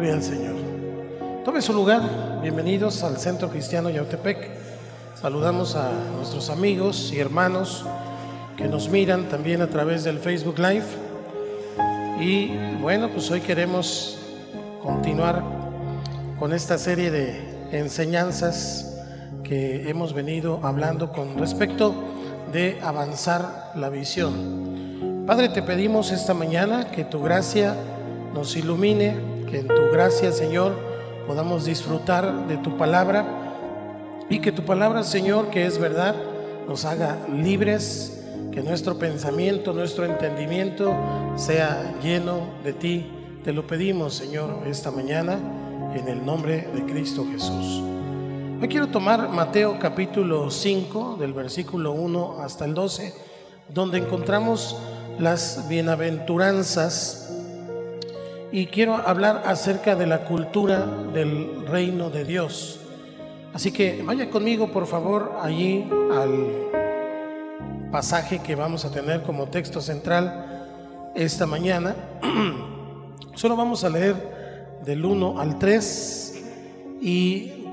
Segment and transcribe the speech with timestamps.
[0.00, 0.54] Gloria Señor.
[1.44, 2.00] Tome su lugar.
[2.40, 4.48] Bienvenidos al Centro Cristiano Yautepec.
[5.20, 7.84] Saludamos a nuestros amigos y hermanos
[8.56, 10.86] que nos miran también a través del Facebook Live.
[12.18, 14.18] Y bueno, pues hoy queremos
[14.82, 15.42] continuar
[16.38, 19.02] con esta serie de enseñanzas
[19.44, 21.94] que hemos venido hablando con respecto
[22.50, 25.24] de avanzar la visión.
[25.26, 27.76] Padre, te pedimos esta mañana que tu gracia
[28.32, 30.72] nos ilumine, que en tu gracia, Señor,
[31.26, 33.26] podamos disfrutar de tu palabra
[34.28, 36.14] y que tu palabra, Señor, que es verdad,
[36.68, 38.22] nos haga libres,
[38.52, 40.94] que nuestro pensamiento, nuestro entendimiento
[41.36, 43.10] sea lleno de ti.
[43.42, 45.38] Te lo pedimos, Señor, esta mañana,
[45.94, 47.82] en el nombre de Cristo Jesús.
[48.62, 53.14] Hoy quiero tomar Mateo capítulo 5, del versículo 1 hasta el 12,
[53.68, 54.76] donde encontramos
[55.18, 57.29] las bienaventuranzas
[58.52, 62.80] y quiero hablar acerca de la cultura del reino de Dios.
[63.52, 66.70] Así que vaya conmigo, por favor, allí al
[67.90, 71.96] pasaje que vamos a tener como texto central esta mañana.
[73.34, 76.44] Solo vamos a leer del 1 al 3
[77.00, 77.64] y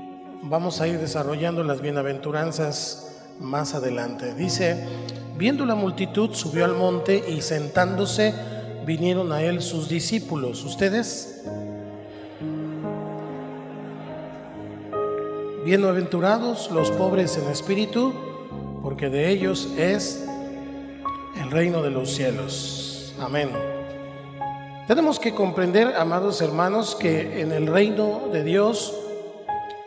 [0.42, 4.34] vamos a ir desarrollando las bienaventuranzas más adelante.
[4.34, 4.86] Dice,
[5.36, 8.34] viendo la multitud, subió al monte y sentándose,
[8.88, 10.64] vinieron a él sus discípulos.
[10.64, 11.44] ¿Ustedes?
[15.62, 18.14] Bienaventurados los pobres en espíritu,
[18.82, 20.24] porque de ellos es
[21.38, 23.14] el reino de los cielos.
[23.20, 23.50] Amén.
[24.86, 28.98] Tenemos que comprender, amados hermanos, que en el reino de Dios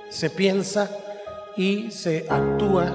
[0.09, 0.91] se piensa
[1.57, 2.93] y se actúa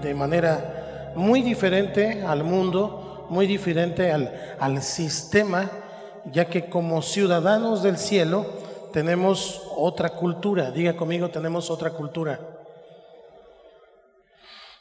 [0.00, 5.70] de manera muy diferente al mundo muy diferente al, al sistema,
[6.26, 8.46] ya que como ciudadanos del cielo
[8.92, 10.70] tenemos otra cultura.
[10.70, 12.40] Diga conmigo, tenemos otra cultura.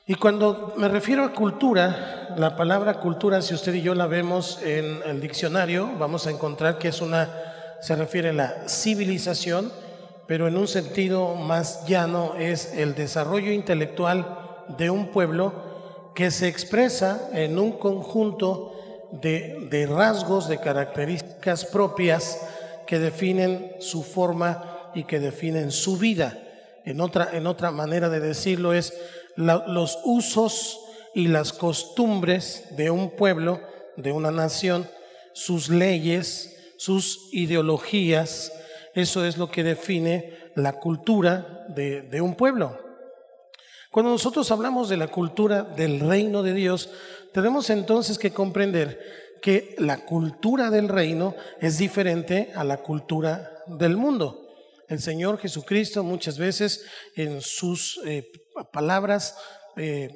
[0.10, 4.62] Y cuando me refiero a cultura, la palabra cultura, si usted y yo la vemos
[4.64, 7.30] en el diccionario, vamos a encontrar que es una,
[7.82, 9.70] se refiere a la civilización,
[10.26, 14.26] pero en un sentido más llano es el desarrollo intelectual
[14.78, 15.54] de un pueblo
[16.18, 18.74] que se expresa en un conjunto
[19.22, 22.42] de, rasgos, de características propias
[22.88, 26.36] que definen su forma y que definen su vida.
[26.86, 28.96] En otra, en otra manera de decirlo es
[29.36, 30.80] los usos
[31.14, 33.62] y las costumbres de un pueblo,
[33.96, 34.90] de una nación,
[35.34, 38.52] sus leyes, sus ideologías,
[38.96, 42.87] eso es lo que define la cultura de, de un pueblo.
[43.92, 46.90] Cuando nosotros hablamos de la cultura del reino de Dios,
[47.34, 49.00] tenemos entonces que comprender
[49.42, 54.48] que la cultura del reino es diferente a la cultura del mundo.
[54.88, 58.32] El Señor Jesucristo muchas veces en sus eh,
[58.72, 59.36] palabras
[59.76, 60.10] eh,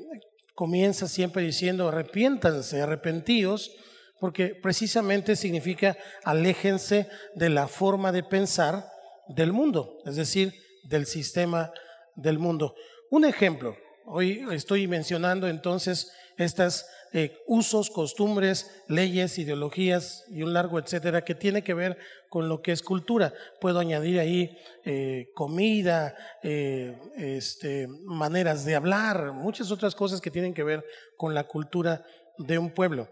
[0.56, 3.72] comienza siempre diciendo arrepiéntanse, arrepentíos,
[4.20, 8.86] porque precisamente significa aléjense de la forma de pensar
[9.28, 10.53] del mundo, es decir,
[10.84, 11.72] del sistema
[12.16, 12.76] del mundo.
[13.11, 20.79] Un ejemplo, hoy estoy mencionando entonces estos eh, usos, costumbres, leyes, ideologías y un largo
[20.79, 21.97] etcétera que tiene que ver
[22.29, 23.33] con lo que es cultura.
[23.59, 30.53] Puedo añadir ahí eh, comida, eh, este, maneras de hablar, muchas otras cosas que tienen
[30.53, 30.85] que ver
[31.17, 32.05] con la cultura
[32.38, 33.09] de un pueblo.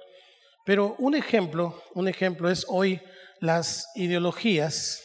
[0.65, 3.01] Pero un ejemplo, un ejemplo es hoy
[3.41, 5.03] las ideologías,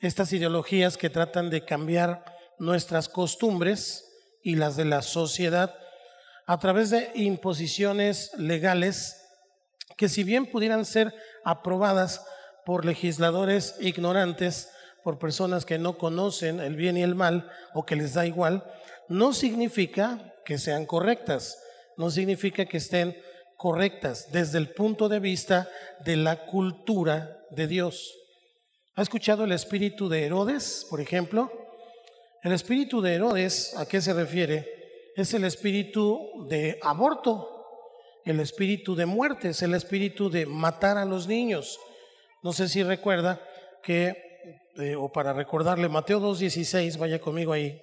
[0.00, 2.24] estas ideologías que tratan de cambiar
[2.58, 4.08] nuestras costumbres,
[4.42, 5.74] y las de la sociedad
[6.46, 9.22] a través de imposiciones legales
[9.96, 11.14] que si bien pudieran ser
[11.44, 12.24] aprobadas
[12.64, 14.70] por legisladores ignorantes,
[15.02, 18.64] por personas que no conocen el bien y el mal o que les da igual,
[19.08, 21.58] no significa que sean correctas,
[21.96, 23.16] no significa que estén
[23.56, 25.68] correctas desde el punto de vista
[26.04, 28.12] de la cultura de Dios.
[28.94, 31.61] ¿Ha escuchado el espíritu de Herodes, por ejemplo?
[32.42, 35.12] El espíritu de Herodes, ¿a qué se refiere?
[35.14, 37.48] Es el espíritu de aborto,
[38.24, 41.78] el espíritu de muerte, es el espíritu de matar a los niños.
[42.42, 43.40] No sé si recuerda
[43.84, 44.16] que,
[44.76, 47.80] eh, o para recordarle, Mateo 2.16, vaya conmigo ahí.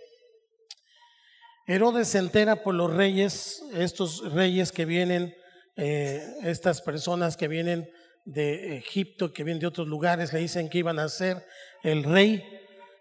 [1.66, 5.34] Herodes se entera por los reyes, estos reyes que vienen,
[5.78, 7.90] eh, estas personas que vienen
[8.26, 11.46] de Egipto, que vienen de otros lugares, le dicen que iban a ser
[11.82, 12.44] el rey,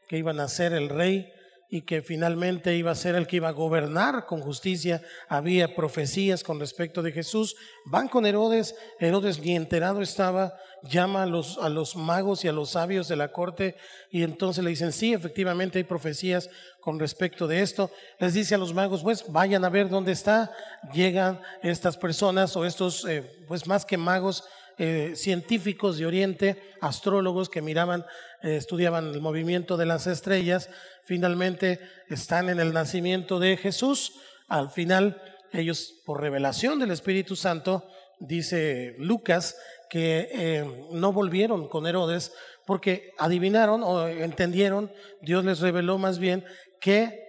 [0.06, 1.32] que iban a ser el rey
[1.70, 5.02] y que finalmente iba a ser el que iba a gobernar con justicia.
[5.28, 7.56] Había profecías con respecto de Jesús.
[7.84, 12.52] Van con Herodes, Herodes ni enterado estaba, llama a los, a los magos y a
[12.52, 13.76] los sabios de la corte
[14.10, 16.48] y entonces le dicen, sí, efectivamente hay profecías
[16.80, 17.90] con respecto de esto.
[18.18, 20.50] Les dice a los magos, pues vayan a ver dónde está.
[20.94, 24.44] Llegan estas personas o estos, eh, pues más que magos,
[24.80, 28.06] eh, científicos de Oriente, astrólogos que miraban,
[28.42, 30.70] eh, estudiaban el movimiento de las estrellas,
[31.04, 34.12] finalmente están en el nacimiento de Jesús.
[34.46, 35.20] Al final,
[35.52, 37.88] ellos, por revelación del Espíritu Santo,
[38.20, 39.56] dice Lucas,
[39.90, 42.32] que eh, no volvieron con Herodes
[42.64, 44.92] porque adivinaron o entendieron,
[45.22, 46.44] Dios les reveló más bien
[46.80, 47.26] que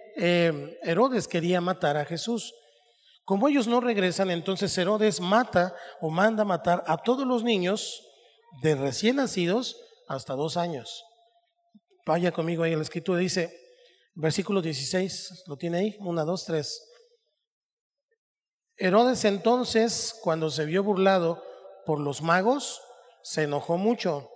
[0.82, 2.54] Herodes quería matar a Jesús.
[3.30, 8.04] Como ellos no regresan, entonces Herodes mata o manda matar a todos los niños
[8.60, 11.04] de recién nacidos hasta dos años.
[12.04, 13.56] Vaya conmigo ahí la escritura, dice,
[14.16, 15.96] versículo 16, ¿lo tiene ahí?
[16.00, 16.84] Una, dos, tres.
[18.76, 21.40] Herodes entonces, cuando se vio burlado
[21.86, 22.82] por los magos,
[23.22, 24.28] se enojó mucho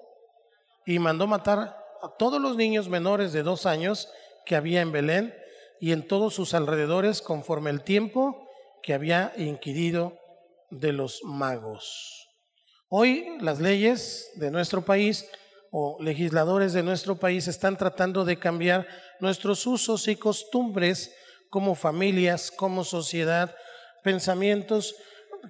[0.86, 1.58] y mandó matar
[2.00, 4.08] a todos los niños menores de dos años
[4.46, 5.34] que había en Belén
[5.80, 8.23] y en todos sus alrededores conforme el tiempo
[8.84, 10.18] que había inquirido
[10.70, 12.28] de los magos.
[12.90, 15.26] Hoy las leyes de nuestro país
[15.70, 18.86] o legisladores de nuestro país están tratando de cambiar
[19.20, 21.14] nuestros usos y costumbres
[21.48, 23.56] como familias, como sociedad,
[24.02, 24.94] pensamientos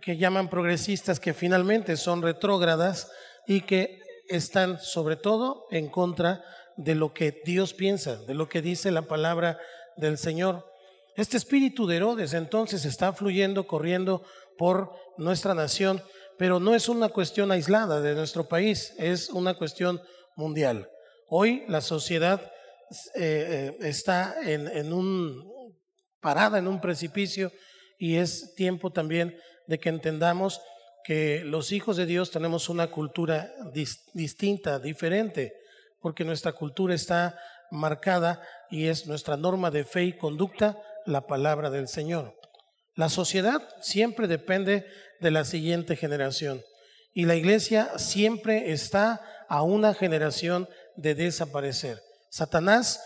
[0.00, 3.10] que llaman progresistas que finalmente son retrógradas
[3.48, 3.98] y que
[4.28, 6.44] están sobre todo en contra
[6.76, 9.58] de lo que Dios piensa, de lo que dice la palabra
[9.96, 10.73] del Señor.
[11.16, 14.24] Este espíritu de Herodes entonces está fluyendo, corriendo
[14.58, 16.02] por nuestra nación,
[16.38, 20.00] pero no es una cuestión aislada de nuestro país, es una cuestión
[20.34, 20.88] mundial.
[21.28, 22.40] Hoy la sociedad
[23.14, 25.78] eh, eh, está en, un
[26.20, 27.52] parada en un precipicio
[27.96, 29.38] y es tiempo también
[29.68, 30.60] de que entendamos
[31.04, 33.52] que los hijos de Dios tenemos una cultura
[34.14, 35.52] distinta, diferente,
[36.00, 37.38] porque nuestra cultura está
[37.70, 42.34] marcada y es nuestra norma de fe y conducta la palabra del Señor.
[42.94, 44.86] La sociedad siempre depende
[45.20, 46.62] de la siguiente generación
[47.12, 52.00] y la iglesia siempre está a una generación de desaparecer.
[52.30, 53.02] Satanás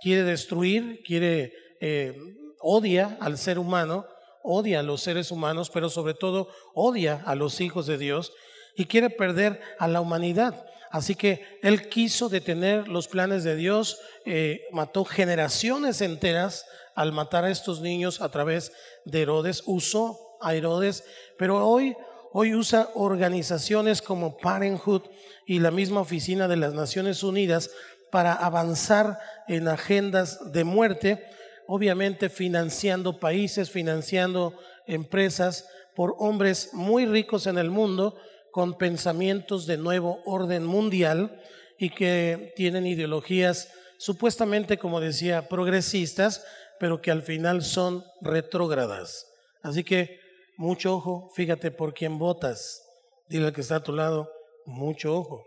[0.00, 2.16] quiere destruir, quiere, eh,
[2.60, 4.06] odia al ser humano,
[4.42, 8.32] odia a los seres humanos, pero sobre todo odia a los hijos de Dios
[8.76, 10.66] y quiere perder a la humanidad.
[10.92, 17.46] Así que él quiso detener los planes de Dios, eh, mató generaciones enteras al matar
[17.46, 18.72] a estos niños a través
[19.06, 21.04] de Herodes, usó a Herodes,
[21.38, 21.96] pero hoy,
[22.32, 25.04] hoy usa organizaciones como Parenthood
[25.46, 27.70] y la misma oficina de las Naciones Unidas
[28.10, 29.18] para avanzar
[29.48, 31.24] en agendas de muerte,
[31.68, 35.66] obviamente financiando países, financiando empresas
[35.96, 38.14] por hombres muy ricos en el mundo
[38.52, 41.40] con pensamientos de nuevo orden mundial
[41.78, 46.44] y que tienen ideologías supuestamente, como decía, progresistas,
[46.78, 49.26] pero que al final son retrógradas.
[49.62, 50.20] Así que
[50.56, 52.82] mucho ojo, fíjate por quién votas.
[53.28, 54.30] Dile al que está a tu lado,
[54.66, 55.44] mucho ojo.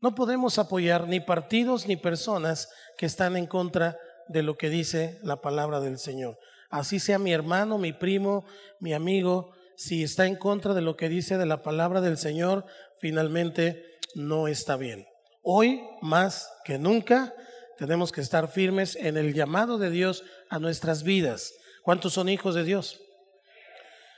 [0.00, 5.18] No podemos apoyar ni partidos ni personas que están en contra de lo que dice
[5.22, 6.38] la palabra del Señor.
[6.70, 8.44] Así sea mi hermano, mi primo,
[8.80, 12.66] mi amigo, si está en contra de lo que dice de la palabra del Señor,
[13.00, 15.06] finalmente no está bien.
[15.40, 17.32] Hoy, más que nunca,
[17.78, 21.54] tenemos que estar firmes en el llamado de Dios a nuestras vidas.
[21.84, 23.00] ¿Cuántos son hijos de Dios?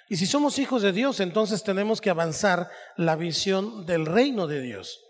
[0.09, 4.62] Y si somos hijos de Dios, entonces tenemos que avanzar la visión del reino de
[4.62, 5.05] Dios.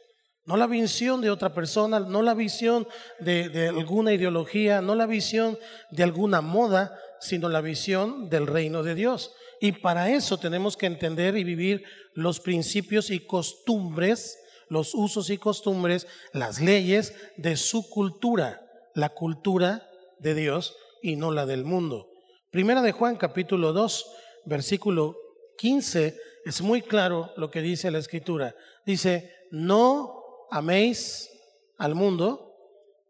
[0.46, 2.88] No la visión de otra persona, no la visión
[3.20, 5.56] de, de, alguna ideología, no la visión
[5.92, 9.32] de alguna moda, sino la visión del reino de Dios.
[9.60, 14.38] Y para eso tenemos que entender y vivir los principios y costumbres
[14.70, 18.64] los usos y costumbres, las leyes de su cultura,
[18.94, 19.86] la cultura
[20.18, 22.08] de Dios y no la del mundo.
[22.50, 24.06] Primera de Juan capítulo 2,
[24.46, 25.16] versículo
[25.58, 28.54] 15, es muy claro lo que dice la escritura.
[28.86, 31.28] Dice, no améis
[31.76, 32.54] al mundo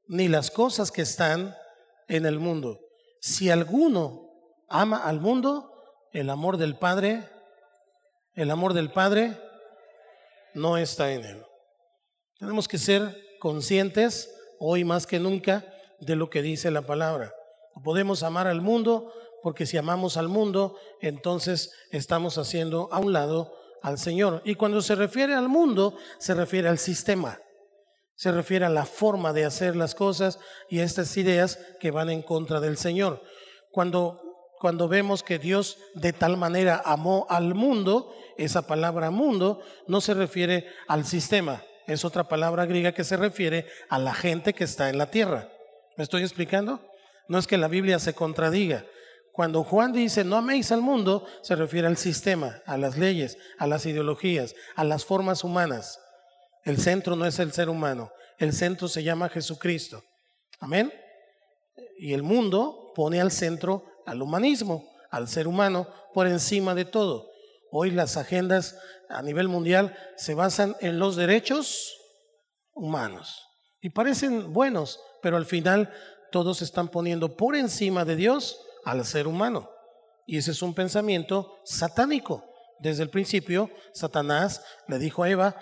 [0.09, 1.54] ni las cosas que están
[2.09, 2.80] en el mundo.
[3.21, 4.30] Si alguno
[4.66, 5.69] ama al mundo,
[6.12, 7.28] el amor del Padre,
[8.34, 9.36] el amor del Padre
[10.54, 11.42] no está en él.
[12.38, 15.64] Tenemos que ser conscientes hoy más que nunca
[16.00, 17.32] de lo que dice la palabra.
[17.82, 19.12] podemos amar al mundo
[19.42, 24.42] porque si amamos al mundo, entonces estamos haciendo a un lado al Señor.
[24.44, 27.40] Y cuando se refiere al mundo, se refiere al sistema.
[28.14, 30.38] Se refiere a la forma de hacer las cosas
[30.68, 33.22] y a estas ideas que van en contra del Señor.
[33.70, 34.20] Cuando,
[34.60, 40.12] cuando vemos que Dios de tal manera amó al mundo, esa palabra mundo no se
[40.12, 44.90] refiere al sistema, es otra palabra griega que se refiere a la gente que está
[44.90, 45.48] en la tierra.
[45.96, 46.86] ¿Me estoy explicando?
[47.26, 48.84] No es que la Biblia se contradiga.
[49.32, 53.66] Cuando Juan dice no améis al mundo, se refiere al sistema, a las leyes, a
[53.66, 55.98] las ideologías, a las formas humanas.
[56.66, 60.04] El centro no es el ser humano, el centro se llama Jesucristo.
[60.58, 60.92] Amén.
[61.96, 67.30] Y el mundo pone al centro al humanismo, al ser humano, por encima de todo.
[67.71, 68.76] Hoy las agendas
[69.09, 71.97] a nivel mundial se basan en los derechos
[72.73, 73.47] humanos
[73.80, 75.92] y parecen buenos, pero al final
[76.30, 79.71] todos están poniendo por encima de Dios al ser humano.
[80.26, 82.45] Y ese es un pensamiento satánico.
[82.78, 85.57] Desde el principio, Satanás le dijo a Eva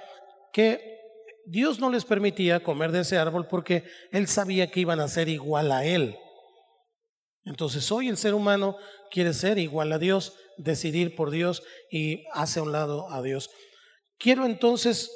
[0.52, 0.99] que
[1.47, 5.28] Dios no les permitía comer de ese árbol porque él sabía que iban a ser
[5.28, 6.16] igual a él.
[7.48, 8.76] Entonces hoy el ser humano
[9.10, 13.50] quiere ser igual a Dios, decidir por Dios y hace a un lado a Dios.
[14.18, 15.10] Quiero entonces,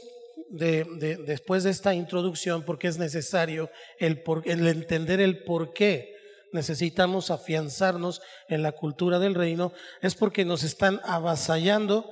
[0.48, 6.16] después de esta introducción, porque es necesario el, el entender el por qué
[6.52, 12.10] necesitamos afianzarnos en la cultura del reino, es porque nos están avasallando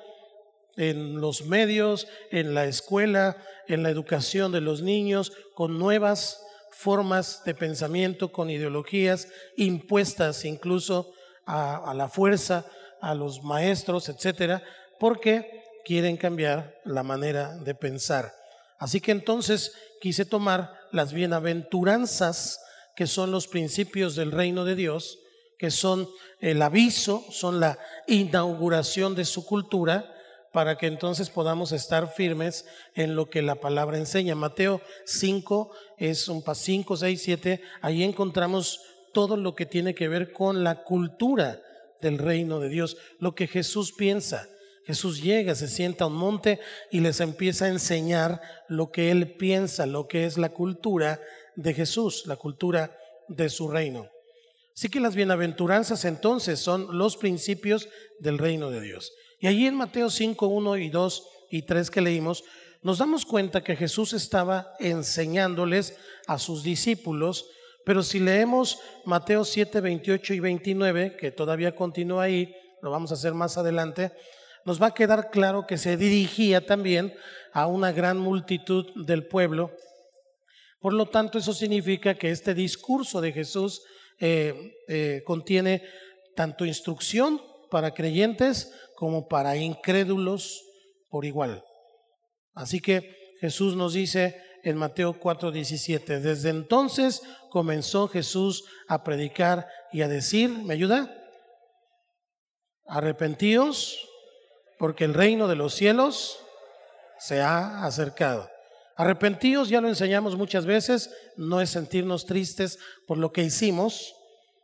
[0.77, 7.43] en los medios, en la escuela, en la educación de los niños, con nuevas formas
[7.45, 11.13] de pensamiento, con ideologías impuestas incluso
[11.47, 12.67] a, la fuerza,
[13.01, 14.63] a los maestros, etcétera,
[14.99, 18.33] porque quieren cambiar la manera de pensar.
[18.79, 22.61] Así que entonces quise tomar las bienaventuranzas,
[22.97, 25.19] que son los principios del reino de Dios,
[25.59, 26.09] que son
[26.41, 30.15] el aviso, son la inauguración de su cultura,
[30.53, 34.35] para que entonces podamos estar firmes en lo que la palabra enseña.
[34.35, 38.81] Mateo 5 es un 5, 6, 7, ahí encontramos
[39.13, 41.61] todo lo que tiene que ver con la cultura
[42.01, 44.49] del reino de Dios, lo que Jesús piensa.
[44.85, 46.59] Jesús llega, se sienta a un monte
[46.91, 51.21] y les empieza a enseñar lo que él piensa, lo que es la cultura
[51.55, 52.97] de Jesús, la cultura
[53.29, 54.09] de su reino.
[54.75, 57.89] Así que las bienaventuranzas entonces son los principios
[58.19, 59.13] del reino de Dios.
[59.41, 62.45] Y allí en Mateo 5, 1 y 2 y 3 que leímos,
[62.83, 67.47] nos damos cuenta que Jesús estaba enseñándoles a sus discípulos,
[67.85, 73.15] pero si leemos Mateo 7, 28 y 29, que todavía continúa ahí, lo vamos a
[73.15, 74.13] hacer más adelante,
[74.65, 77.15] nos va a quedar claro que se dirigía también
[77.53, 79.73] a una gran multitud del pueblo.
[80.81, 83.83] Por lo tanto, eso significa que este discurso de Jesús
[84.19, 85.83] eh, eh, contiene
[86.35, 90.63] tanto instrucción para creyentes como para incrédulos
[91.09, 91.65] por igual.
[92.53, 100.03] Así que Jesús nos dice en Mateo 4:17, desde entonces comenzó Jesús a predicar y
[100.03, 101.17] a decir, ¿me ayuda?
[102.87, 104.07] Arrepentíos
[104.79, 106.39] porque el reino de los cielos
[107.19, 108.51] se ha acercado.
[108.97, 114.15] Arrepentíos, ya lo enseñamos muchas veces, no es sentirnos tristes por lo que hicimos,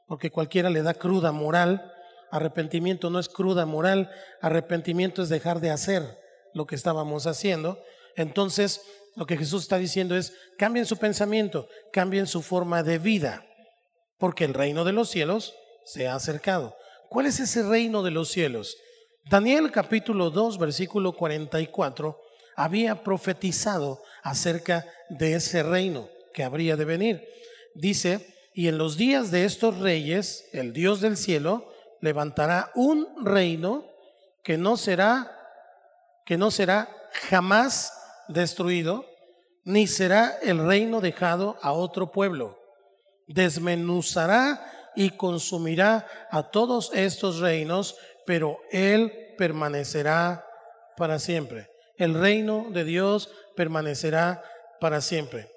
[0.07, 1.91] porque cualquiera le da cruda moral,
[2.31, 6.19] Arrepentimiento no es cruda moral, arrepentimiento es dejar de hacer
[6.53, 7.83] lo que estábamos haciendo.
[8.17, 8.83] Entonces,
[9.15, 13.47] lo que Jesús está diciendo es, cambien su pensamiento, cambien su forma de vida,
[14.19, 15.55] porque el reino de los cielos
[15.85, 16.77] se ha acercado.
[17.09, 18.77] ¿Cuál es ese reino de los cielos?
[19.29, 22.21] Daniel capítulo 2, versículo 44,
[22.57, 27.29] había profetizado acerca de ese reino que habría de venir.
[27.75, 33.85] Dice, y en los días de estos reyes, el Dios del cielo levantará un reino
[34.43, 35.33] que no será
[36.27, 36.89] que no será
[37.29, 37.93] jamás
[38.29, 39.07] destruido,
[39.65, 42.59] ni será el reino dejado a otro pueblo.
[43.29, 50.45] Desmenuzará y consumirá a todos estos reinos, pero él permanecerá
[50.97, 51.69] para siempre.
[51.97, 54.43] El reino de Dios permanecerá
[54.81, 55.49] para siempre.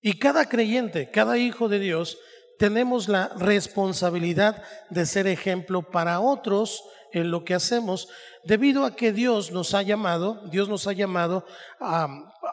[0.00, 2.18] Y cada creyente, cada hijo de Dios,
[2.58, 8.08] tenemos la responsabilidad de ser ejemplo para otros en lo que hacemos,
[8.44, 11.46] debido a que Dios nos ha llamado, Dios nos ha llamado
[11.80, 12.04] a,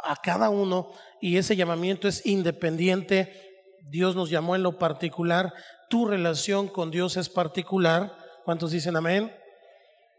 [0.04, 3.42] a cada uno y ese llamamiento es independiente.
[3.82, 5.54] Dios nos llamó en lo particular,
[5.90, 8.16] tu relación con Dios es particular.
[8.46, 9.36] ¿Cuántos dicen amén?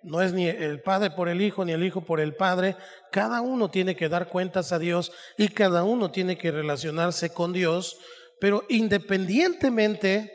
[0.03, 2.77] No es ni el Padre por el Hijo, ni el Hijo por el Padre.
[3.11, 7.53] Cada uno tiene que dar cuentas a Dios y cada uno tiene que relacionarse con
[7.53, 7.99] Dios
[8.41, 10.33] pero independientemente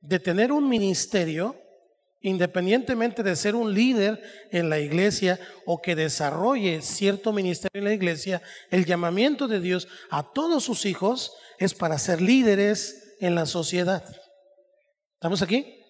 [0.00, 1.56] de tener un ministerio,
[2.22, 7.94] Independientemente de ser un líder en la iglesia o que desarrolle cierto ministerio en la
[7.94, 13.46] iglesia, el llamamiento de Dios a todos sus hijos es para ser líderes en la
[13.46, 14.04] sociedad.
[15.14, 15.82] ¿Estamos aquí?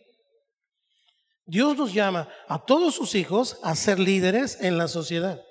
[1.47, 5.42] Dios nos llama a todos sus hijos a ser líderes en la sociedad.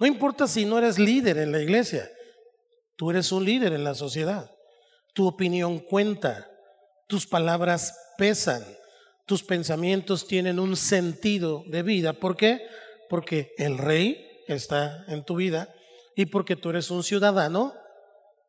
[0.00, 2.10] No importa si no eres líder en la iglesia,
[2.96, 4.50] tú eres un líder en la sociedad.
[5.16, 6.46] Tu opinión cuenta,
[7.06, 8.62] tus palabras pesan,
[9.24, 12.12] tus pensamientos tienen un sentido de vida.
[12.12, 12.68] ¿Por qué?
[13.08, 15.72] Porque el rey está en tu vida
[16.16, 17.72] y porque tú eres un ciudadano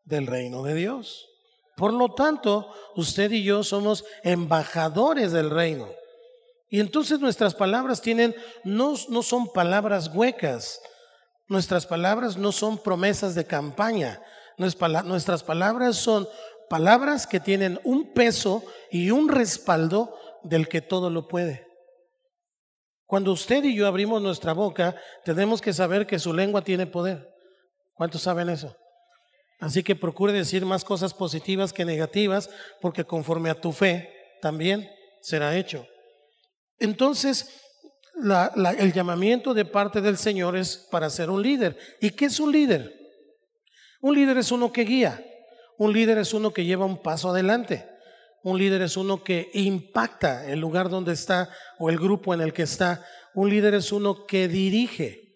[0.04, 1.30] del reino de Dios.
[1.78, 5.88] Por lo tanto, usted y yo somos embajadores del reino.
[6.70, 10.82] Y entonces nuestras palabras tienen, no, no son palabras huecas,
[11.48, 14.22] nuestras palabras no son promesas de campaña,
[14.58, 16.28] nuestras palabras son
[16.70, 21.68] palabras que tienen un peso y un respaldo del que todo lo puede.
[23.06, 27.34] Cuando usted y yo abrimos nuestra boca, tenemos que saber que su lengua tiene poder.
[27.94, 28.76] ¿Cuántos saben eso?
[29.60, 32.50] Así que procure decir más cosas positivas que negativas,
[32.82, 34.90] porque conforme a tu fe también
[35.22, 35.88] será hecho.
[36.80, 37.62] Entonces,
[38.78, 41.78] el llamamiento de parte del Señor es para ser un líder.
[42.02, 42.94] ¿Y qué es un líder?
[44.02, 45.24] Un líder es uno que guía,
[45.78, 47.88] un líder es uno que lleva un paso adelante,
[48.44, 52.54] un líder es uno que impacta el lugar donde está o el grupo en el
[52.54, 55.36] que está, un líder es uno que dirige.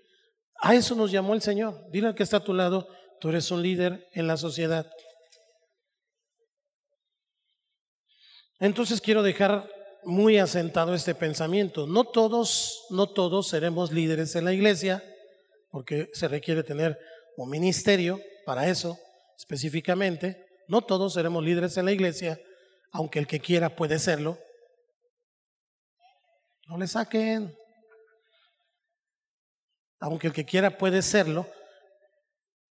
[0.62, 1.90] A eso nos llamó el Señor.
[1.92, 2.88] Dile al que está a tu lado,
[3.20, 4.90] tú eres un líder en la sociedad.
[8.60, 9.68] Entonces quiero dejar
[10.04, 11.88] muy asentado este pensamiento.
[11.88, 15.04] No todos, no todos seremos líderes en la iglesia,
[15.70, 16.98] porque se requiere tener
[17.38, 18.98] un ministerio para eso
[19.42, 20.46] específicamente.
[20.68, 22.40] No todos seremos líderes en la iglesia,
[22.92, 24.38] aunque el que quiera puede serlo.
[26.68, 27.54] No le saquen.
[30.00, 31.48] Aunque el que quiera puede serlo,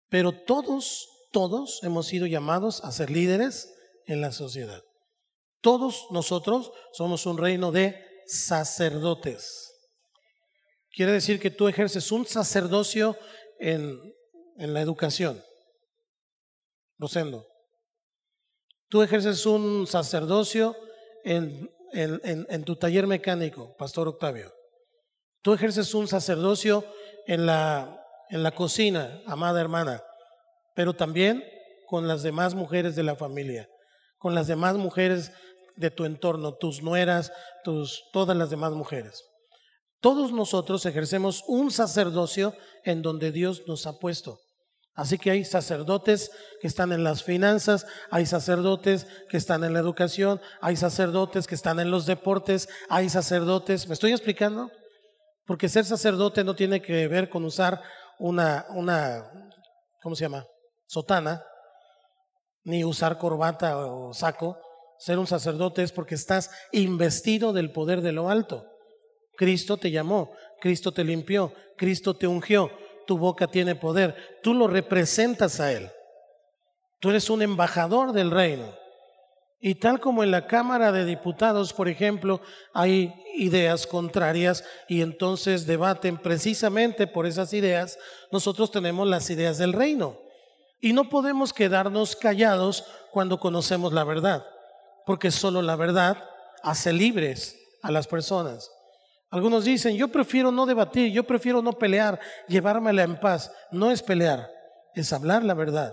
[0.08, 3.72] pero todos, todos hemos sido llamados a ser líderes
[4.06, 4.82] en la sociedad.
[5.60, 9.72] Todos nosotros somos un reino de sacerdotes.
[10.92, 13.16] Quiere decir que tú ejerces un sacerdocio
[13.58, 13.98] en,
[14.58, 15.42] en la educación.
[16.98, 17.46] Rosendo.
[18.88, 20.76] Tú ejerces un sacerdocio
[21.24, 24.52] en, en, en, tu taller mecánico, Pastor Octavio.
[25.42, 26.84] Tú ejerces un sacerdocio
[27.26, 30.02] en la, en la cocina, amada hermana,
[30.74, 31.44] pero también
[31.86, 33.68] con las demás mujeres de la familia,
[34.18, 35.32] con las demás mujeres
[35.76, 37.32] de tu entorno, tus nueras,
[37.64, 39.24] tus, todas las demás mujeres.
[40.00, 42.54] Todos nosotros ejercemos un sacerdocio
[42.84, 44.38] en donde Dios nos ha puesto.
[44.96, 49.78] Así que hay sacerdotes que están en las finanzas, hay sacerdotes que están en la
[49.78, 54.70] educación, hay sacerdotes que están en los deportes, hay sacerdotes, ¿me estoy explicando?
[55.44, 57.82] Porque ser sacerdote no tiene que ver con usar
[58.18, 59.30] una, una
[60.02, 60.46] ¿cómo se llama?
[60.86, 61.44] Sotana,
[62.64, 64.58] ni usar corbata o saco,
[64.98, 68.64] ser un sacerdote es porque estás investido del poder de lo alto.
[69.36, 72.70] Cristo te llamó, Cristo te limpió, Cristo te ungió,
[73.06, 75.90] tu boca tiene poder, tú lo representas a Él.
[77.00, 78.74] Tú eres un embajador del reino.
[79.58, 82.40] Y tal como en la Cámara de Diputados, por ejemplo,
[82.74, 87.98] hay ideas contrarias y entonces debaten precisamente por esas ideas,
[88.30, 90.18] nosotros tenemos las ideas del reino.
[90.80, 94.44] Y no podemos quedarnos callados cuando conocemos la verdad
[95.06, 96.22] porque solo la verdad
[96.62, 98.70] hace libres a las personas.
[99.36, 102.18] Algunos dicen, yo prefiero no debatir, yo prefiero no pelear,
[102.48, 103.52] llevármela en paz.
[103.70, 104.50] No es pelear,
[104.94, 105.92] es hablar la verdad.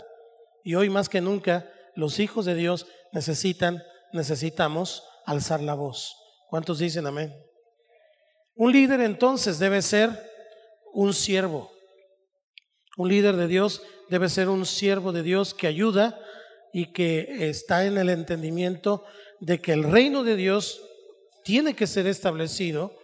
[0.63, 6.15] Y hoy más que nunca, los hijos de Dios necesitan, necesitamos alzar la voz.
[6.49, 7.35] ¿Cuántos dicen amén?
[8.55, 10.11] Un líder entonces debe ser
[10.93, 11.69] un siervo.
[12.95, 16.17] Un líder de Dios debe ser un siervo de Dios que ayuda
[16.71, 19.03] y que está en el entendimiento
[19.41, 20.81] de que el reino de Dios
[21.43, 23.02] tiene que ser establecido.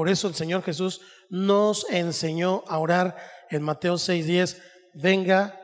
[0.00, 3.18] Por eso el Señor Jesús nos enseñó a orar
[3.50, 4.56] en Mateo 6:10,
[4.94, 5.60] venga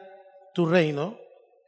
[0.53, 1.19] tu reino.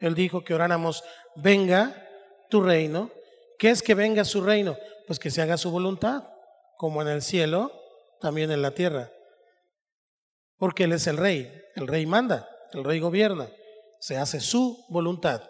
[0.01, 1.03] Él dijo que oráramos,
[1.35, 2.07] venga
[2.51, 3.11] tu reino.
[3.59, 4.77] ¿Qué es que venga su reino?
[5.07, 6.25] Pues que se haga su voluntad,
[6.77, 7.73] como en el cielo,
[8.21, 9.11] también en la tierra.
[10.59, 13.49] Porque Él es el rey, el rey manda, el rey gobierna,
[13.99, 15.41] se hace su voluntad.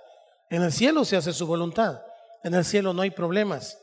[0.50, 2.00] En el cielo se hace su voluntad.
[2.44, 3.76] En el cielo no hay problemas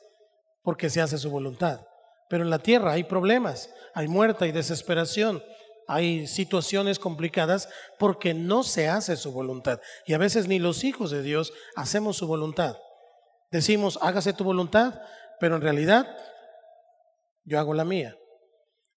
[0.63, 1.86] porque se hace su voluntad.
[2.29, 5.43] Pero en la tierra hay problemas, hay muerte, hay desesperación,
[5.88, 9.79] hay situaciones complicadas porque no se hace su voluntad.
[10.05, 12.77] Y a veces ni los hijos de Dios hacemos su voluntad.
[13.51, 14.99] Decimos, hágase tu voluntad,
[15.39, 16.07] pero en realidad
[17.43, 18.17] yo hago la mía.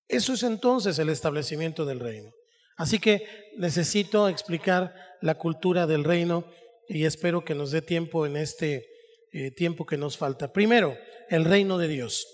[0.08, 2.32] Eso es entonces el establecimiento del reino.
[2.76, 6.44] Así que necesito explicar la cultura del reino
[6.88, 8.86] y espero que nos dé tiempo en este
[9.32, 10.52] eh, tiempo que nos falta.
[10.52, 10.96] Primero,
[11.28, 12.26] el reino de Dios.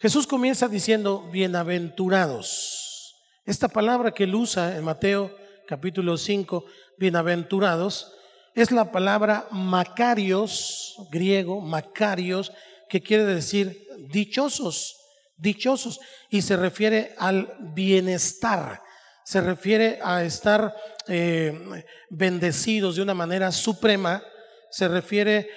[0.00, 3.16] Jesús comienza diciendo, bienaventurados.
[3.44, 5.30] Esta palabra que él usa en Mateo
[5.68, 6.64] capítulo 5,
[6.96, 8.10] bienaventurados,
[8.54, 12.50] es la palabra macarios, griego, macarios,
[12.88, 14.96] que quiere decir dichosos,
[15.36, 18.80] dichosos, y se refiere al bienestar,
[19.22, 20.74] se refiere a estar
[21.08, 24.22] eh, bendecidos de una manera suprema,
[24.70, 25.50] se refiere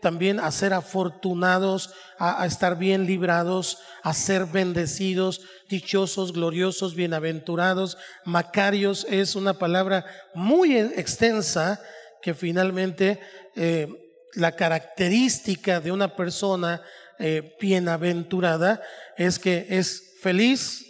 [0.00, 7.98] también a ser afortunados, a, estar bien librados, a ser bendecidos, dichosos, gloriosos, bienaventurados.
[8.24, 11.80] Macarios es una palabra muy extensa
[12.22, 13.20] que finalmente
[13.56, 13.88] eh,
[14.34, 16.82] la característica de una persona
[17.18, 18.82] eh, bienaventurada
[19.16, 20.86] es que es feliz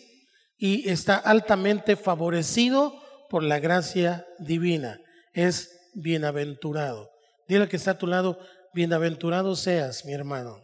[0.57, 2.95] y está altamente favorecido
[3.29, 5.01] por la gracia divina.
[5.33, 7.11] Es bienaventurado.
[7.49, 8.39] Dile que está a tu lado,
[8.73, 10.61] bienaventurado seas, mi hermano.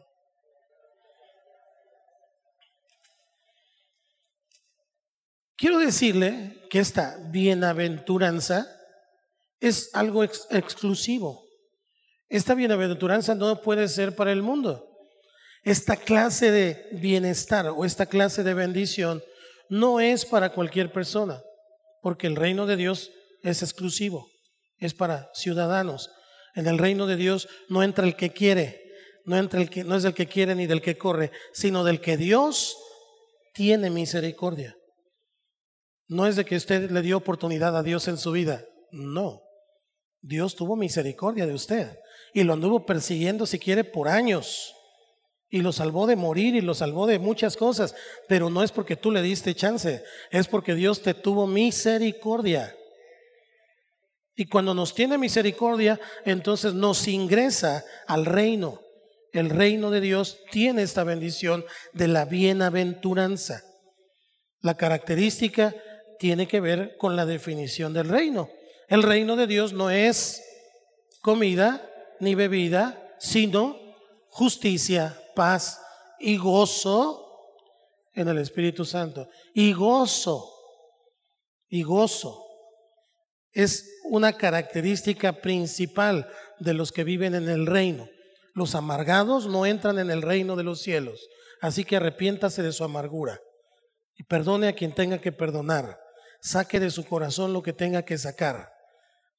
[5.57, 8.67] Quiero decirle que esta bienaventuranza
[9.59, 11.45] es algo exclusivo.
[12.29, 14.87] Esta bienaventuranza no puede ser para el mundo.
[15.63, 19.23] Esta clase de bienestar o esta clase de bendición
[19.69, 21.43] no es para cualquier persona,
[22.03, 23.11] porque el reino de Dios
[23.43, 24.29] es exclusivo,
[24.79, 26.11] es para ciudadanos.
[26.57, 28.83] En el reino de Dios no entra el que quiere,
[29.27, 32.01] no entra el que no es del que quiere ni del que corre, sino del
[32.01, 32.79] que Dios
[33.53, 34.75] tiene misericordia.
[36.09, 39.43] No es de que usted le dio oportunidad a Dios en su vida, no.
[40.23, 41.99] Dios tuvo misericordia de usted
[42.33, 44.75] y lo anduvo persiguiendo si quiere por años
[45.49, 47.95] y lo salvó de morir y lo salvó de muchas cosas,
[48.29, 52.76] pero no es porque tú le diste chance, es porque Dios te tuvo misericordia.
[54.37, 58.81] Y cuando nos tiene misericordia, entonces nos ingresa al reino.
[59.33, 63.63] El reino de Dios tiene esta bendición de la bienaventuranza.
[64.61, 65.75] La característica
[66.19, 68.51] tiene que ver con la definición del reino.
[68.89, 70.43] El reino de Dios no es
[71.23, 73.79] comida ni bebida, sino
[74.29, 75.81] justicia, paz
[76.21, 77.27] y gozo
[78.13, 79.29] en el Espíritu Santo.
[79.55, 80.53] Y gozo,
[81.69, 82.47] y gozo
[83.57, 88.09] es una característica principal de los que viven en el reino.
[88.55, 91.29] Los amargados no entran en el reino de los cielos,
[91.61, 93.41] así que arrepiéntase de su amargura
[94.17, 95.99] y perdone a quien tenga que perdonar.
[96.41, 98.77] Saque de su corazón lo que tenga que sacar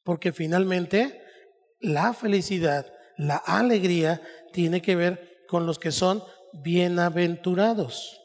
[0.07, 1.21] porque finalmente
[1.81, 2.85] la felicidad,
[3.17, 4.21] la alegría
[4.53, 6.23] tiene que ver con los que son
[6.63, 8.17] bienaventurados.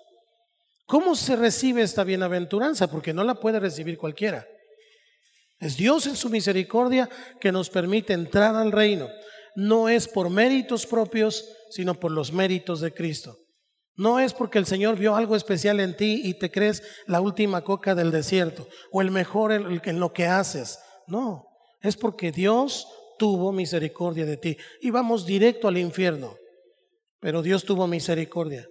[0.86, 2.86] ¿Cómo se recibe esta bienaventuranza?
[2.86, 4.46] Porque no la puede recibir cualquiera.
[5.62, 7.08] Es Dios en su misericordia
[7.40, 9.08] que nos permite entrar al reino.
[9.54, 13.38] No es por méritos propios, sino por los méritos de Cristo.
[13.94, 17.62] No es porque el Señor vio algo especial en ti y te crees la última
[17.62, 20.80] coca del desierto o el mejor en lo que haces.
[21.06, 21.46] No,
[21.80, 24.56] es porque Dios tuvo misericordia de ti.
[24.80, 26.34] Y vamos directo al infierno,
[27.20, 28.66] pero Dios tuvo misericordia.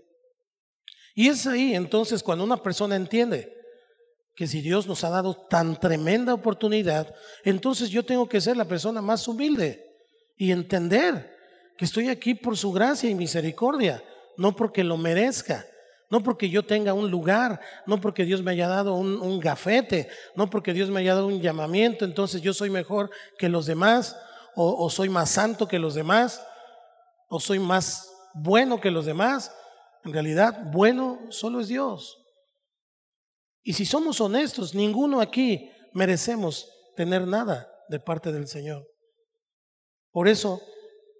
[1.16, 3.61] Y es ahí entonces cuando una persona entiende
[4.42, 8.66] que si Dios nos ha dado tan tremenda oportunidad, entonces yo tengo que ser la
[8.66, 9.88] persona más humilde
[10.36, 11.38] y entender
[11.78, 14.04] que estoy aquí por su gracia y misericordia,
[14.38, 15.68] no porque lo merezca.
[16.10, 20.50] No porque yo tenga un lugar, no porque Dios me haya dado un, gafete, no
[20.50, 24.18] porque Dios me haya dado un llamamiento, entonces yo soy mejor que los demás,
[24.56, 26.44] o, o soy más santo que los demás,
[27.30, 29.56] o soy más bueno que los demás.
[30.04, 32.21] En realidad, bueno solo es Dios.
[33.64, 38.88] Y si somos honestos, ninguno aquí merecemos tener nada de parte del Señor.
[40.12, 40.62] Por eso,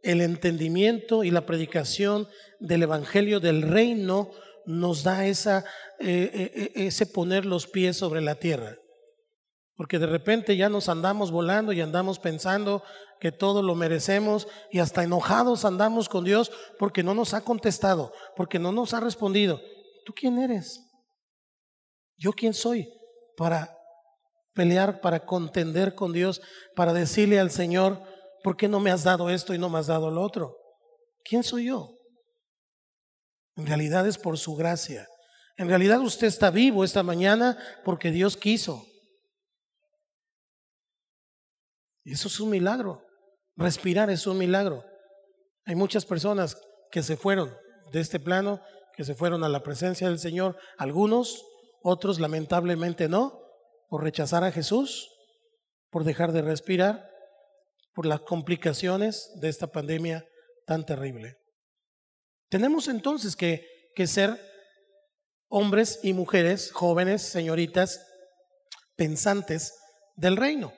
[0.04, 2.28] el entendimiento y la predicación
[2.60, 4.32] del Evangelio del Reino
[4.66, 5.60] nos da esa,
[6.00, 8.76] eh, eh, eh, ese poner los pies sobre la tierra.
[9.76, 12.84] Porque de repente ya nos andamos volando y andamos pensando
[13.20, 18.12] que todo lo merecemos y hasta enojados andamos con Dios porque no nos ha contestado,
[18.36, 19.62] porque no nos ha respondido.
[20.06, 20.91] ¿Tú quién eres?
[22.22, 22.88] ¿Yo quién soy
[23.36, 23.76] para
[24.54, 26.40] pelear, para contender con Dios,
[26.76, 28.00] para decirle al Señor,
[28.44, 30.56] ¿por qué no me has dado esto y no me has dado lo otro?
[31.24, 31.98] ¿Quién soy yo?
[33.56, 35.08] En realidad es por su gracia.
[35.58, 38.86] En realidad usted está vivo esta mañana porque Dios quiso.
[42.04, 43.04] Y eso es un milagro.
[43.56, 44.86] Respirar es un milagro.
[45.66, 46.56] Hay muchas personas
[46.92, 47.52] que se fueron
[47.92, 48.62] de este plano
[48.94, 51.44] que se fueron a la presencia del Señor, algunos,
[51.84, 53.40] otros lamentablemente no,
[53.90, 55.10] por rechazar a Jesús,
[55.90, 57.10] por dejar de respirar,
[57.94, 60.26] por las complicaciones de esta pandemia
[60.66, 61.38] tan terrible.
[62.50, 63.66] Tenemos entonces que,
[63.96, 64.40] que ser
[65.50, 68.06] hombres y mujeres, jóvenes, señoritas,
[68.96, 69.74] pensantes
[70.16, 70.74] del reino,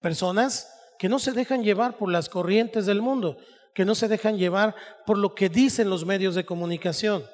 [0.00, 3.36] personas que no se dejan llevar por las corrientes del mundo,
[3.74, 7.26] que no se dejan llevar por lo que dicen los medios de comunicación,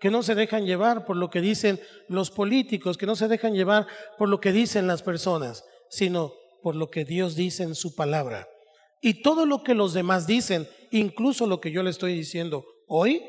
[0.00, 3.54] que no se dejan llevar por lo que dicen los políticos, que no se dejan
[3.54, 6.32] llevar por lo que dicen las personas, sino
[6.62, 8.48] por lo que Dios dice en su palabra.
[9.00, 13.22] Y todo lo que los demás dicen, incluso lo que yo le estoy diciendo hoy,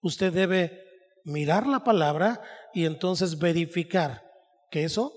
[0.00, 0.84] usted debe
[1.24, 2.40] mirar la palabra
[2.72, 4.22] y entonces verificar
[4.70, 5.12] que eso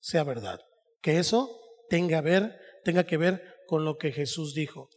[0.00, 0.60] sea verdad,
[1.00, 2.22] que eso tenga,
[2.84, 4.88] tenga que ver con lo que Jesús dijo.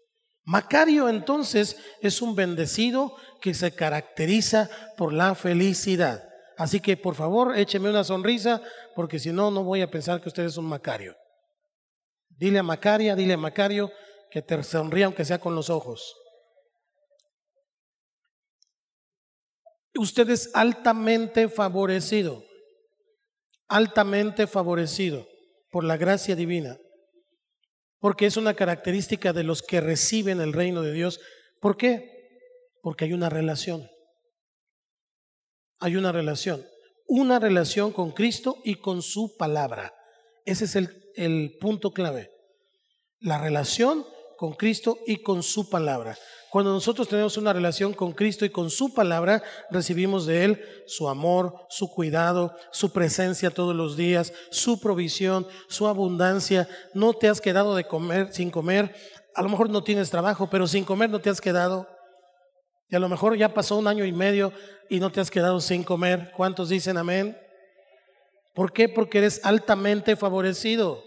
[0.46, 6.30] Macario entonces es un bendecido que se caracteriza por la felicidad.
[6.58, 8.62] Así que por favor écheme una sonrisa
[8.96, 11.16] porque si no, no voy a pensar que usted es un Macario.
[12.30, 13.92] Dile a Macaria, dile a Macario
[14.30, 16.16] que te sonría aunque sea con los ojos.
[19.98, 22.44] Usted es altamente favorecido,
[23.68, 25.26] altamente favorecido
[25.72, 26.78] por la gracia divina,
[28.06, 31.20] porque es una característica de los que reciben el reino de Dios.
[31.60, 32.38] ¿Por qué?
[32.84, 33.90] Porque hay una relación.
[35.80, 36.64] Hay una relación,
[37.08, 39.92] una relación con Cristo y con su palabra.
[40.46, 42.30] Ese es el, el punto clave.
[43.22, 44.06] La relación
[44.38, 46.18] con Cristo y con su palabra.
[46.56, 51.10] Cuando nosotros tenemos una relación con Cristo y con su palabra, recibimos de Él su
[51.10, 56.70] amor, su cuidado, su presencia todos los días, su provisión, su abundancia.
[56.94, 58.96] No te has quedado de comer sin comer.
[59.36, 61.90] A lo mejor no tienes trabajo, pero sin comer no te has quedado.
[62.90, 64.54] Y a lo mejor ya pasó un año y medio
[64.90, 66.32] y no te has quedado sin comer.
[66.38, 67.38] ¿Cuántos dicen amén?
[68.54, 68.88] ¿Por qué?
[68.88, 71.04] Porque eres altamente favorecido.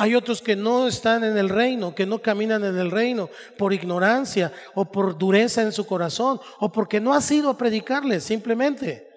[0.00, 3.72] Hay otros que no están en el reino, que no caminan en el reino por
[3.72, 9.10] ignorancia o por dureza en su corazón o porque no ha sido a predicarles simplemente,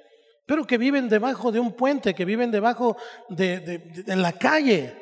[0.47, 2.97] pero que viven debajo de un puente, que viven debajo
[3.29, 4.97] de, de, la calle,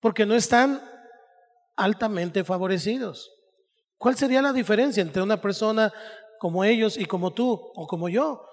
[0.00, 0.82] porque no están
[1.76, 3.32] altamente favorecidos.
[3.96, 5.90] ¿Cuál sería la diferencia entre una persona
[6.38, 8.44] como ellos y como tú o como yo?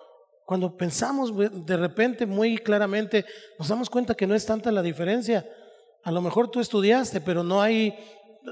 [0.45, 1.33] Cuando pensamos
[1.65, 3.25] de repente muy claramente,
[3.59, 5.45] nos damos cuenta que no es tanta la diferencia.
[6.03, 7.95] A lo mejor tú estudiaste, pero no hay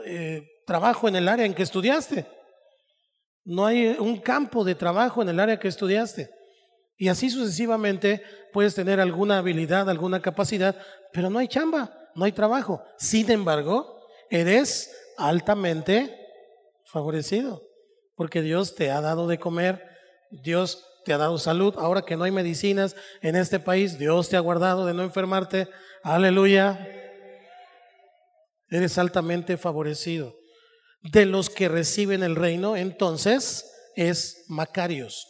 [0.05, 2.27] eh, trabajo en el área en que estudiaste.
[3.43, 6.29] No hay un campo de trabajo en el área que estudiaste.
[6.97, 8.21] Y así sucesivamente
[8.53, 10.75] puedes tener alguna habilidad, alguna capacidad,
[11.11, 12.83] pero no hay chamba, no hay trabajo.
[12.97, 16.15] Sin embargo, eres altamente
[16.85, 17.63] favorecido,
[18.15, 19.83] porque Dios te ha dado de comer,
[20.29, 21.73] Dios te ha dado salud.
[21.77, 25.69] Ahora que no hay medicinas en este país, Dios te ha guardado de no enfermarte.
[26.03, 26.98] Aleluya
[28.69, 30.37] eres altamente favorecido.
[31.01, 35.27] De los que reciben el reino, entonces, es Macarios.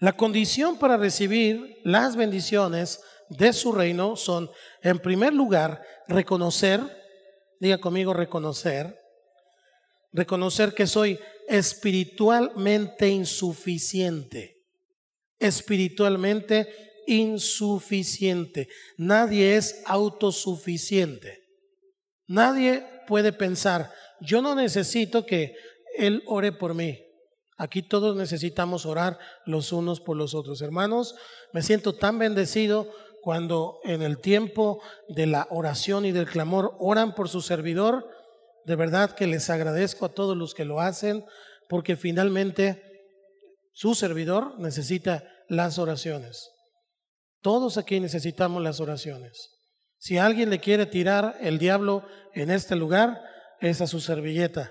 [0.00, 3.00] La condición para recibir las bendiciones
[3.30, 4.50] de su reino son,
[4.82, 6.80] en primer lugar, reconocer,
[7.58, 8.98] diga conmigo, reconocer,
[10.12, 14.62] reconocer que soy espiritualmente insuficiente,
[15.38, 16.68] espiritualmente
[17.06, 18.68] insuficiente.
[18.96, 21.43] Nadie es autosuficiente.
[22.26, 25.54] Nadie puede pensar, yo no necesito que
[25.96, 27.00] Él ore por mí.
[27.56, 30.60] Aquí todos necesitamos orar los unos por los otros.
[30.60, 31.14] Hermanos,
[31.52, 32.90] me siento tan bendecido
[33.22, 38.08] cuando en el tiempo de la oración y del clamor oran por su servidor.
[38.64, 41.24] De verdad que les agradezco a todos los que lo hacen,
[41.68, 42.82] porque finalmente
[43.72, 46.50] su servidor necesita las oraciones.
[47.40, 49.53] Todos aquí necesitamos las oraciones.
[50.04, 53.22] Si alguien le quiere tirar el diablo en este lugar,
[53.58, 54.70] es a su servilleta.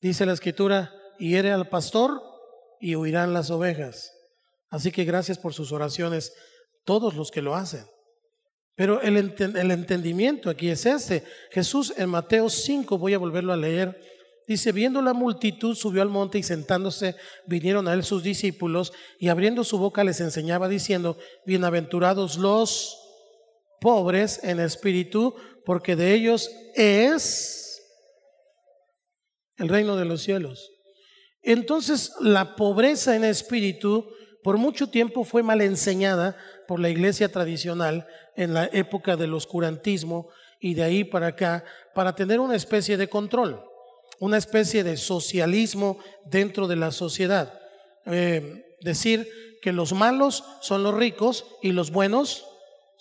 [0.00, 2.22] Dice la escritura, hiere al pastor
[2.78, 4.12] y huirán las ovejas.
[4.70, 6.32] Así que gracias por sus oraciones,
[6.84, 7.84] todos los que lo hacen.
[8.76, 11.24] Pero el, el entendimiento aquí es este.
[11.50, 14.00] Jesús en Mateo 5, voy a volverlo a leer,
[14.46, 17.16] dice, viendo la multitud, subió al monte y sentándose,
[17.48, 23.01] vinieron a él sus discípulos y abriendo su boca les enseñaba diciendo, bienaventurados los
[23.82, 25.34] pobres en espíritu,
[25.66, 27.82] porque de ellos es
[29.58, 30.70] el reino de los cielos.
[31.42, 34.08] Entonces, la pobreza en espíritu
[34.42, 40.28] por mucho tiempo fue mal enseñada por la iglesia tradicional en la época del oscurantismo
[40.60, 41.64] y de ahí para acá,
[41.94, 43.62] para tener una especie de control,
[44.20, 47.58] una especie de socialismo dentro de la sociedad.
[48.06, 49.28] eh, decir
[49.62, 52.44] que los malos son los ricos y los buenos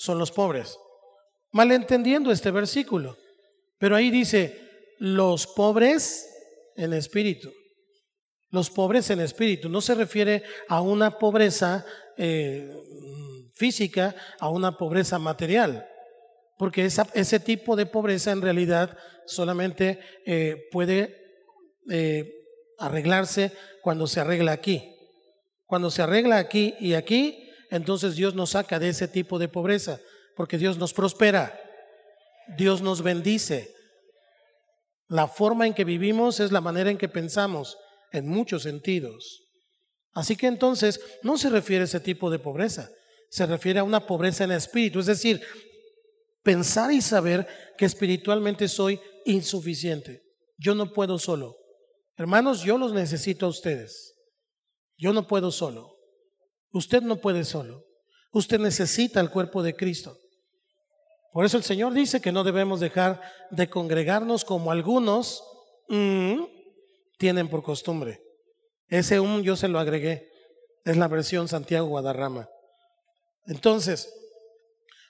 [0.01, 0.79] son los pobres.
[1.51, 3.17] Malentendiendo este versículo.
[3.77, 6.27] Pero ahí dice, los pobres
[6.75, 7.53] en espíritu.
[8.49, 9.69] Los pobres en espíritu.
[9.69, 11.85] No se refiere a una pobreza
[12.17, 12.67] eh,
[13.53, 15.87] física, a una pobreza material.
[16.57, 21.15] Porque ese tipo de pobreza en realidad solamente eh, puede
[21.91, 22.27] eh,
[22.79, 23.51] arreglarse
[23.83, 24.95] cuando se arregla aquí.
[25.67, 27.40] Cuando se arregla aquí y aquí,
[27.71, 29.99] entonces Dios nos saca de ese tipo de pobreza,
[30.36, 31.57] porque Dios nos prospera,
[32.57, 33.73] Dios nos bendice.
[35.07, 37.77] La forma en que vivimos es la manera en que pensamos,
[38.12, 39.43] en muchos sentidos.
[40.13, 42.89] Así que entonces no se refiere a ese tipo de pobreza,
[43.29, 45.41] se refiere a una pobreza en espíritu, es decir,
[46.43, 50.23] pensar y saber que espiritualmente soy insuficiente.
[50.57, 51.55] Yo no puedo solo.
[52.17, 54.13] Hermanos, yo los necesito a ustedes.
[54.97, 56.00] Yo no puedo solo.
[56.71, 57.86] Usted no puede solo.
[58.31, 60.17] Usted necesita el cuerpo de Cristo.
[61.34, 65.43] Por eso el Señor dice que no debemos dejar de congregarnos como algunos
[65.89, 66.43] mm,
[67.17, 68.21] tienen por costumbre.
[68.88, 70.29] Ese un yo se lo agregué.
[70.84, 72.49] Es la versión Santiago Guadarrama.
[73.45, 74.13] Entonces,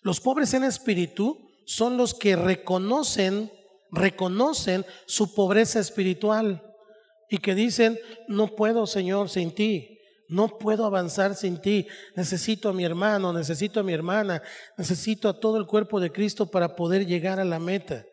[0.03, 3.51] los pobres en espíritu son los que reconocen,
[3.91, 6.61] reconocen su pobreza espiritual
[7.29, 9.90] y que dicen, no puedo, Señor, sin ti.
[10.31, 11.87] No puedo avanzar sin ti.
[12.15, 14.41] Necesito a mi hermano, necesito a mi hermana,
[14.77, 18.05] necesito a todo el cuerpo de Cristo para poder llegar a la meta.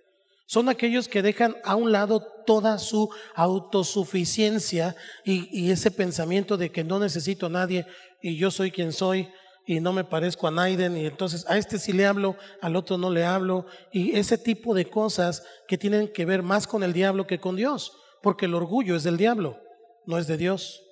[0.44, 6.83] Son aquellos que dejan a un lado toda su autosuficiencia y, ese pensamiento de que
[6.83, 7.87] no necesito a nadie
[8.20, 9.28] y yo soy quien soy
[9.64, 12.98] y no me parezco a Naiden y entonces a este sí le hablo, al otro
[12.98, 16.92] no le hablo y ese tipo de cosas que tienen que ver más con el
[16.92, 19.61] diablo que con Dios, porque el orgullo es del diablo,
[20.04, 20.83] no es de Dios.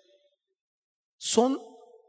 [1.16, 1.60] Son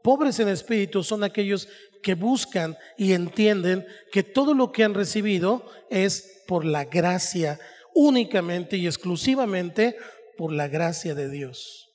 [0.02, 1.68] pobres en espíritu, son aquellos
[2.02, 7.58] que buscan y entienden que todo lo que han recibido es por la gracia,
[7.94, 9.96] únicamente y exclusivamente
[10.36, 11.88] por la gracia de Dios.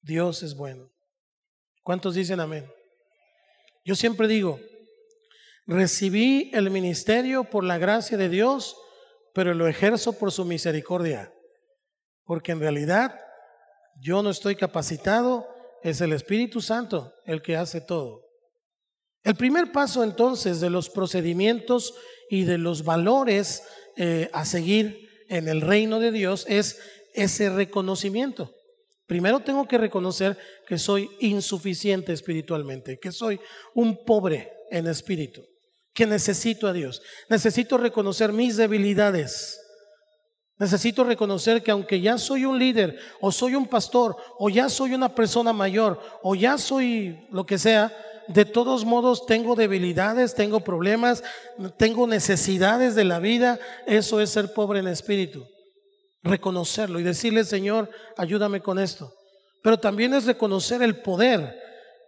[0.00, 0.90] Dios es bueno.
[1.82, 2.70] ¿Cuántos dicen amén?
[3.84, 4.60] Yo siempre digo,
[5.66, 8.76] recibí el ministerio por la gracia de Dios,
[9.34, 11.32] pero lo ejerzo por su misericordia,
[12.24, 13.18] porque en realidad
[14.00, 15.46] yo no estoy capacitado,
[15.82, 18.22] es el Espíritu Santo el que hace todo.
[19.22, 21.94] El primer paso entonces de los procedimientos
[22.30, 23.62] y de los valores
[23.96, 26.78] eh, a seguir en el reino de Dios es
[27.14, 28.54] ese reconocimiento.
[29.06, 33.40] Primero tengo que reconocer que soy insuficiente espiritualmente, que soy
[33.74, 35.44] un pobre en espíritu,
[35.92, 37.02] que necesito a Dios.
[37.28, 39.59] Necesito reconocer mis debilidades.
[40.60, 44.94] Necesito reconocer que aunque ya soy un líder, o soy un pastor, o ya soy
[44.94, 47.92] una persona mayor, o ya soy lo que sea,
[48.28, 51.24] de todos modos tengo debilidades, tengo problemas,
[51.76, 53.58] tengo necesidades de la vida.
[53.86, 55.44] Eso es ser pobre en espíritu
[56.22, 59.12] reconocerlo y decirle, Señor, ayúdame con esto.
[59.62, 61.58] Pero también es reconocer el poder,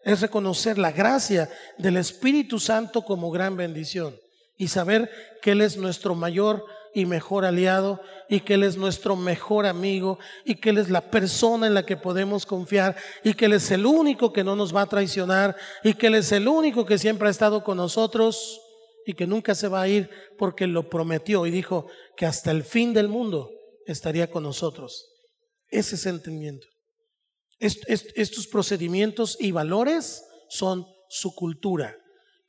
[0.04, 4.16] es reconocer la gracia del Espíritu Santo como gran bendición
[4.56, 5.10] y saber
[5.40, 10.18] que Él es nuestro mayor y mejor aliado y que Él es nuestro mejor amigo
[10.44, 13.70] y que Él es la persona en la que podemos confiar y que Él es
[13.70, 16.98] el único que no nos va a traicionar y que Él es el único que
[16.98, 18.60] siempre ha estado con nosotros
[19.06, 22.62] y que nunca se va a ir porque lo prometió y dijo que hasta el
[22.62, 23.50] fin del mundo
[23.86, 25.08] estaría con nosotros.
[25.68, 26.66] Ese es entendimiento.
[27.58, 31.96] estos procedimientos y valores son su cultura.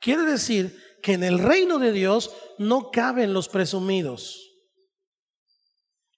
[0.00, 4.50] Quiere decir que en el reino de Dios no caben los presumidos.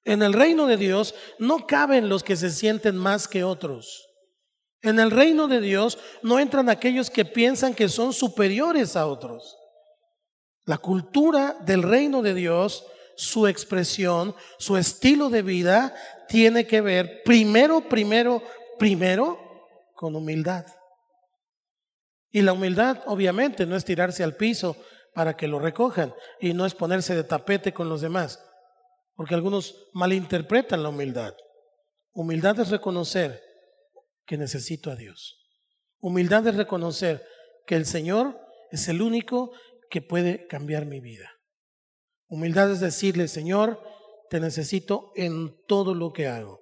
[0.04, 4.06] En el reino de Dios no caben los que se sienten más que otros.
[4.82, 9.56] En el reino de Dios no entran aquellos que piensan que son superiores a otros.
[10.66, 12.84] La cultura del reino de Dios
[13.16, 15.96] su expresión, su estilo de vida
[16.28, 18.40] tiene que ver primero, primero,
[18.78, 19.36] primero
[19.94, 20.64] con humildad.
[22.36, 24.76] Y la humildad obviamente no es tirarse al piso
[25.14, 28.44] para que lo recojan y no es ponerse de tapete con los demás,
[29.14, 31.32] porque algunos malinterpretan la humildad.
[32.12, 33.42] Humildad es reconocer
[34.26, 35.46] que necesito a Dios.
[35.98, 37.24] Humildad es reconocer
[37.66, 38.38] que el Señor
[38.70, 39.52] es el único
[39.88, 41.30] que puede cambiar mi vida.
[42.28, 43.80] Humildad es decirle, Señor,
[44.28, 46.60] te necesito en todo lo que hago.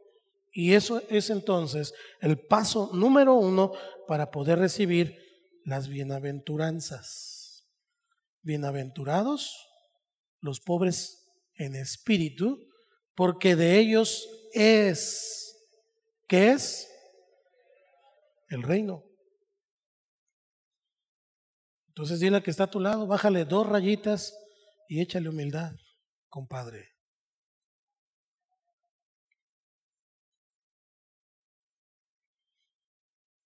[0.52, 3.72] Y eso es entonces el paso número uno
[4.06, 5.23] para poder recibir
[5.64, 7.66] las bienaventuranzas.
[8.42, 9.56] Bienaventurados
[10.40, 12.58] los pobres en espíritu,
[13.14, 15.56] porque de ellos es,
[16.28, 16.88] ¿qué es?
[18.54, 19.04] el reino.
[21.88, 24.34] Entonces dile que está a tu lado, bájale dos rayitas
[24.88, 25.72] y échale humildad,
[26.28, 26.92] compadre.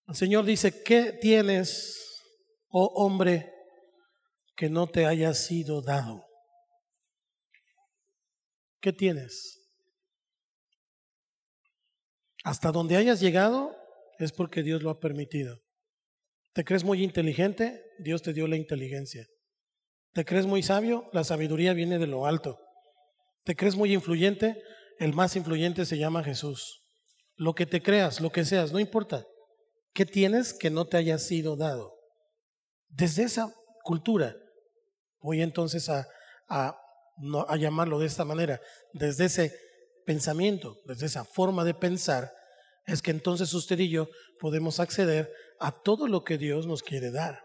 [0.07, 2.08] El Señor dice, ¿qué tienes,
[2.69, 3.53] oh hombre,
[4.55, 6.25] que no te haya sido dado?
[8.81, 9.59] ¿Qué tienes?
[12.43, 13.75] Hasta donde hayas llegado
[14.17, 15.59] es porque Dios lo ha permitido.
[16.53, 17.83] ¿Te crees muy inteligente?
[17.99, 19.27] Dios te dio la inteligencia.
[20.13, 21.09] ¿Te crees muy sabio?
[21.13, 22.59] La sabiduría viene de lo alto.
[23.43, 24.61] ¿Te crees muy influyente?
[24.97, 26.81] El más influyente se llama Jesús.
[27.35, 29.25] Lo que te creas, lo que seas, no importa.
[29.93, 31.98] ¿Qué tienes que no te haya sido dado?
[32.89, 34.35] Desde esa cultura,
[35.21, 36.07] voy entonces a,
[36.47, 36.75] a,
[37.47, 38.59] a llamarlo de esta manera,
[38.93, 39.53] desde ese
[40.05, 42.31] pensamiento, desde esa forma de pensar,
[42.85, 44.07] es que entonces usted y yo
[44.39, 47.43] podemos acceder a todo lo que Dios nos quiere dar.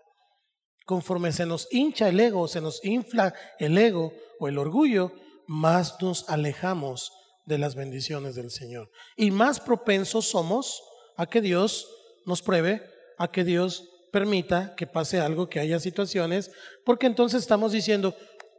[0.87, 5.13] Conforme se nos hincha el ego, se nos infla el ego o el orgullo,
[5.47, 7.13] más nos alejamos
[7.45, 8.91] de las bendiciones del Señor.
[9.17, 10.83] Y más propensos somos
[11.17, 11.87] a que Dios
[12.27, 12.83] nos pruebe,
[13.19, 16.53] a que Dios permita que pase algo, que haya situaciones,
[16.85, 18.15] porque entonces estamos diciendo,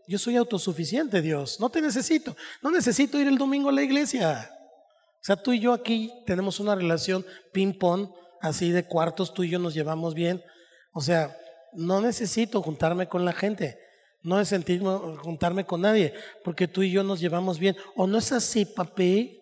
[0.06, 4.52] yo soy autosuficiente, Dios, no te necesito, no necesito ir el domingo a la iglesia.
[4.52, 8.10] O sea, tú y yo aquí tenemos una relación ping-pong,
[8.42, 10.44] así de cuartos, tú y yo nos llevamos bien.
[10.92, 11.34] O sea,
[11.72, 13.80] no necesito juntarme con la gente,
[14.24, 17.78] no necesito juntarme con nadie, porque tú y yo nos llevamos bien.
[17.96, 19.42] ¿O no es así, papi?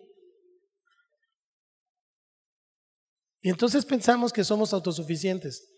[3.42, 5.73] Y entonces pensamos que somos autosuficientes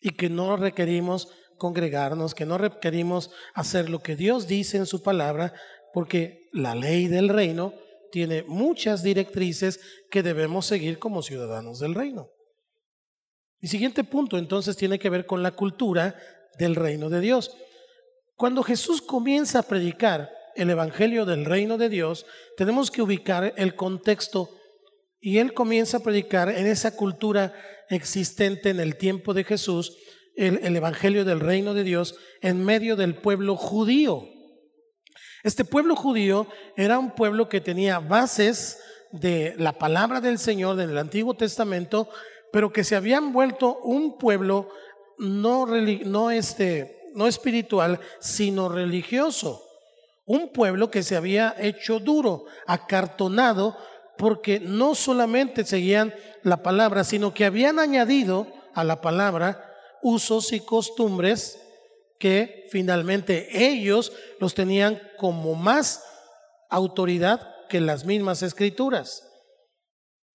[0.00, 1.28] y que no requerimos
[1.58, 5.54] congregarnos, que no requerimos hacer lo que Dios dice en su palabra,
[5.92, 7.72] porque la ley del reino
[8.12, 9.80] tiene muchas directrices
[10.10, 12.30] que debemos seguir como ciudadanos del reino.
[13.60, 16.14] Mi siguiente punto entonces tiene que ver con la cultura
[16.58, 17.56] del reino de Dios.
[18.36, 22.26] Cuando Jesús comienza a predicar el Evangelio del reino de Dios,
[22.56, 24.50] tenemos que ubicar el contexto
[25.20, 27.54] y él comienza a predicar en esa cultura
[27.90, 29.96] existente en el tiempo de Jesús,
[30.36, 34.28] el, Evangelio del reino de Dios, en medio del pueblo judío.
[35.42, 38.78] Este pueblo judío era un pueblo que tenía bases
[39.12, 42.08] de la palabra del Señor en el Antiguo Testamento,
[42.52, 44.68] pero que se habían vuelto un pueblo
[45.18, 49.62] no, no, este, no espiritual, sino religioso.
[50.26, 53.76] Un pueblo que se había hecho duro, acartonado
[54.16, 60.60] porque no solamente seguían la palabra, sino que habían añadido a la palabra usos y
[60.60, 61.60] costumbres
[62.18, 66.02] que finalmente ellos los tenían como más
[66.70, 69.22] autoridad que las mismas escrituras.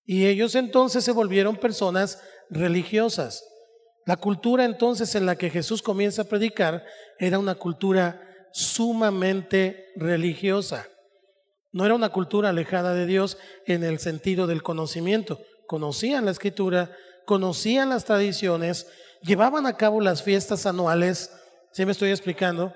[0.05, 3.43] Y ellos entonces se volvieron personas religiosas.
[4.05, 6.83] La cultura entonces en la que Jesús comienza a predicar
[7.19, 8.21] era una cultura
[8.51, 10.87] sumamente religiosa.
[11.71, 15.39] No era una cultura alejada de Dios en el sentido del conocimiento.
[15.67, 16.91] Conocían la escritura,
[17.25, 18.87] conocían las tradiciones,
[19.21, 21.31] llevaban a cabo las fiestas anuales,
[21.71, 22.73] ¿sí me estoy explicando?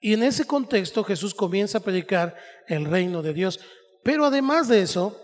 [0.00, 2.36] Y en ese contexto Jesús comienza a predicar
[2.68, 3.60] el reino de Dios.
[4.02, 5.20] Pero además de eso,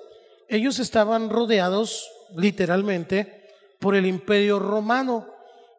[0.48, 3.46] ellos estaban rodeados literalmente
[3.78, 5.28] por el imperio romano.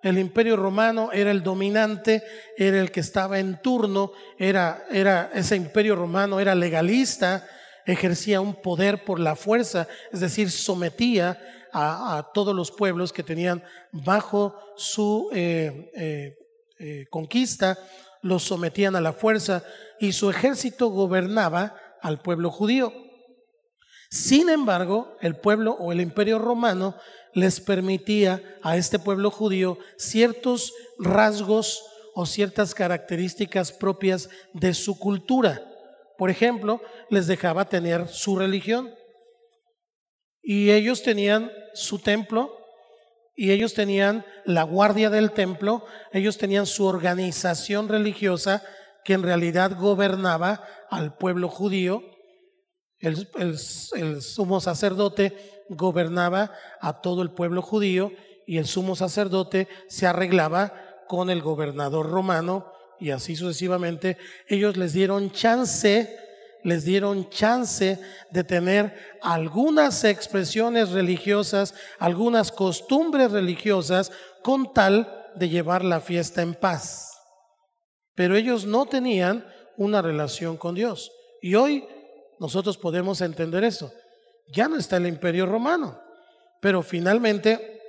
[0.01, 2.23] El imperio romano era el dominante,
[2.57, 7.47] era el que estaba en turno, era, era ese imperio romano era legalista,
[7.85, 11.39] ejercía un poder por la fuerza, es decir, sometía
[11.73, 16.37] a, todos los pueblos que tenían bajo su eh, eh,
[16.79, 17.77] eh, conquista,
[18.21, 19.63] los sometían a la fuerza
[19.99, 22.93] y su ejército gobernaba al pueblo judío.
[24.09, 26.95] Sin embargo, el pueblo o el imperio romano
[27.37, 31.85] les permitía a este pueblo judío ciertos rasgos
[32.15, 35.61] o ciertas características propias de su cultura.
[36.17, 36.81] Por ejemplo,
[37.11, 38.89] les dejaba tener su religión.
[40.41, 42.57] Y ellos tenían su templo,
[43.35, 48.63] y ellos tenían la guardia del templo, ellos tenían su organización religiosa
[49.05, 52.01] que en realidad gobernaba al pueblo judío.
[52.97, 58.11] El, el sumo sacerdote gobernaba a todo el pueblo judío
[58.45, 60.73] y el sumo sacerdote se arreglaba
[61.07, 64.17] con el gobernador romano y así sucesivamente.
[64.47, 66.17] Ellos les dieron chance,
[66.63, 67.99] les dieron chance
[68.31, 74.11] de tener algunas expresiones religiosas, algunas costumbres religiosas
[74.43, 77.13] con tal de llevar la fiesta en paz.
[78.15, 79.45] Pero ellos no tenían
[79.77, 81.11] una relación con Dios.
[81.41, 81.85] Y hoy
[82.39, 83.91] nosotros podemos entender eso
[84.53, 85.99] ya no está el imperio romano.
[86.61, 87.81] Pero finalmente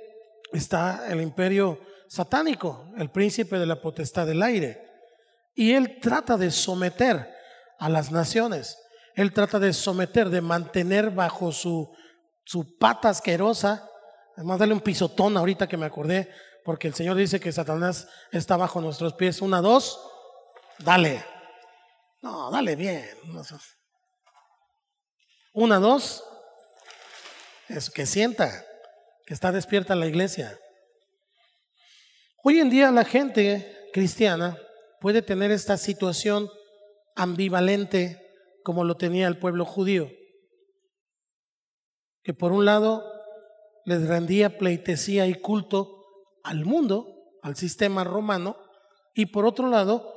[0.51, 4.81] está el imperio satánico, el príncipe de la potestad del aire.
[5.55, 7.29] Y él trata de someter
[7.79, 8.77] a las naciones.
[9.15, 11.93] Él trata de someter, de mantener bajo su,
[12.45, 13.89] su pata asquerosa.
[14.35, 16.31] Además, darle un pisotón ahorita que me acordé,
[16.63, 19.41] porque el Señor dice que Satanás está bajo nuestros pies.
[19.41, 19.99] Una, dos,
[20.79, 21.25] dale.
[22.21, 23.05] No, dale bien.
[25.53, 26.23] Una, dos,
[27.69, 28.65] es que sienta
[29.25, 30.59] que está despierta la iglesia.
[32.43, 34.57] Hoy en día la gente cristiana
[34.99, 36.49] puede tener esta situación
[37.15, 38.25] ambivalente
[38.63, 40.09] como lo tenía el pueblo judío,
[42.23, 43.03] que por un lado
[43.85, 46.03] les rendía pleitesía y culto
[46.43, 47.07] al mundo,
[47.41, 48.57] al sistema romano,
[49.13, 50.13] y por otro lado,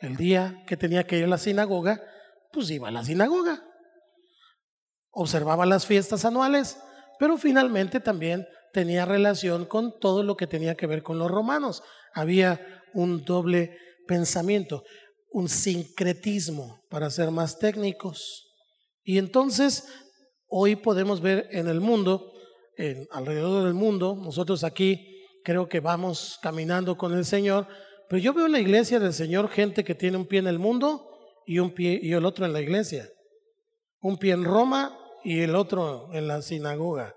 [0.00, 2.00] el día que tenía que ir a la sinagoga,
[2.52, 3.64] pues iba a la sinagoga.
[5.10, 6.78] Observaba las fiestas anuales,
[7.18, 11.82] pero finalmente también tenía relación con todo lo que tenía que ver con los romanos.
[12.12, 12.60] Había
[12.92, 14.84] un doble pensamiento,
[15.30, 18.46] un sincretismo, para ser más técnicos.
[19.02, 19.88] Y entonces,
[20.48, 22.32] hoy podemos ver en el mundo,
[22.76, 27.66] en, alrededor del mundo, nosotros aquí creo que vamos caminando con el Señor,
[28.08, 30.58] pero yo veo en la iglesia del Señor gente que tiene un pie en el
[30.58, 31.08] mundo
[31.46, 33.08] y un pie y el otro en la iglesia.
[34.00, 37.12] Un pie en Roma y el otro en la sinagoga.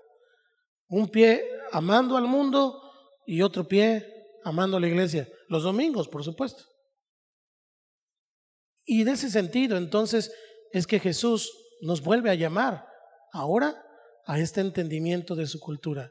[0.88, 2.82] Un pie amando al mundo
[3.24, 4.04] y otro pie
[4.42, 5.28] amando a la iglesia.
[5.46, 6.64] Los domingos, por supuesto.
[8.84, 10.32] Y de ese sentido, entonces,
[10.72, 11.52] es que Jesús
[11.82, 12.84] nos vuelve a llamar
[13.32, 13.80] ahora
[14.26, 16.10] a este entendimiento de su cultura.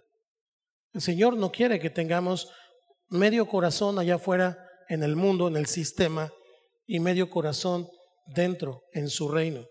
[0.93, 2.49] El Señor no quiere que tengamos
[3.09, 6.31] medio corazón allá afuera en el mundo, en el sistema,
[6.87, 7.89] y medio corazón
[8.25, 9.67] dentro, en su reino.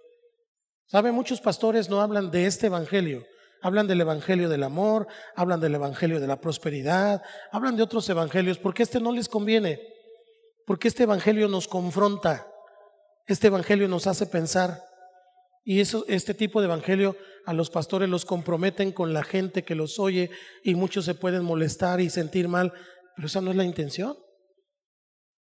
[0.88, 1.12] ¿Sabe?
[1.12, 3.26] Muchos pastores no hablan de este evangelio,
[3.60, 7.22] hablan del evangelio del amor, hablan del evangelio de la prosperidad,
[7.52, 9.80] hablan de otros evangelios, porque este no les conviene,
[10.66, 12.50] porque este evangelio nos confronta,
[13.26, 14.82] este evangelio nos hace pensar.
[15.62, 17.14] Y eso, este tipo de evangelio
[17.44, 20.30] a los pastores los comprometen con la gente que los oye
[20.64, 22.72] y muchos se pueden molestar y sentir mal,
[23.14, 24.16] pero esa no es la intención.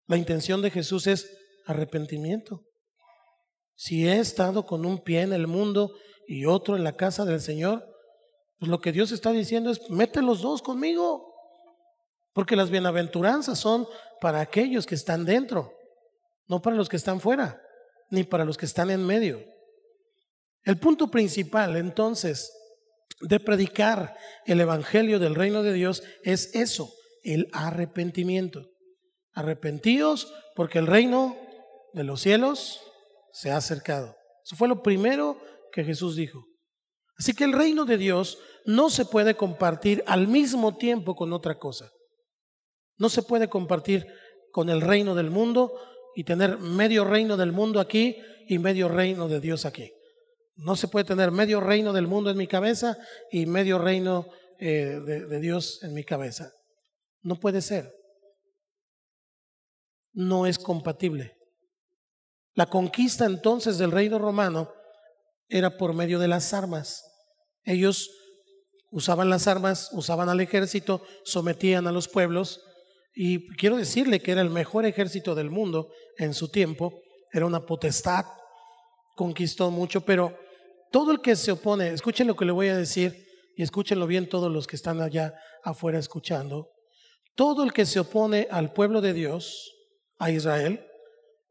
[0.06, 1.36] La intención de Jesús es
[1.66, 2.62] arrepentimiento.
[3.82, 5.92] Si he estado con un pie en el mundo
[6.28, 7.84] y otro en la casa del Señor,
[8.60, 11.34] pues lo que Dios está diciendo es, mete los dos conmigo.
[12.32, 13.88] Porque las bienaventuranzas son
[14.20, 15.72] para aquellos que están dentro,
[16.46, 17.60] no para los que están fuera,
[18.08, 19.44] ni para los que están en medio.
[20.62, 22.52] El punto principal, entonces,
[23.20, 24.16] de predicar
[24.46, 26.88] el Evangelio del reino de Dios es eso,
[27.24, 28.64] el arrepentimiento.
[29.32, 31.36] Arrepentidos porque el reino
[31.94, 32.80] de los cielos
[33.32, 34.16] se ha acercado.
[34.44, 35.38] Eso fue lo primero
[35.72, 36.44] que Jesús dijo.
[37.18, 41.58] Así que el reino de Dios no se puede compartir al mismo tiempo con otra
[41.58, 41.90] cosa.
[42.96, 44.06] No se puede compartir
[44.50, 45.72] con el reino del mundo
[46.14, 48.16] y tener medio reino del mundo aquí
[48.48, 49.92] y medio reino de Dios aquí.
[50.56, 52.98] No se puede tener medio reino del mundo en mi cabeza
[53.30, 54.26] y medio reino
[54.58, 56.52] eh, de, de Dios en mi cabeza.
[57.22, 57.90] No puede ser.
[60.12, 61.36] No es compatible.
[62.54, 64.72] La conquista entonces del reino romano
[65.48, 67.02] era por medio de las armas.
[67.64, 68.10] Ellos
[68.90, 72.62] usaban las armas, usaban al ejército, sometían a los pueblos
[73.14, 77.00] y quiero decirle que era el mejor ejército del mundo en su tiempo,
[77.30, 78.24] era una potestad,
[79.16, 80.36] conquistó mucho, pero
[80.90, 83.26] todo el que se opone, escuchen lo que le voy a decir
[83.56, 85.34] y escúchenlo bien todos los que están allá
[85.64, 86.70] afuera escuchando,
[87.34, 89.72] todo el que se opone al pueblo de Dios,
[90.18, 90.86] a Israel,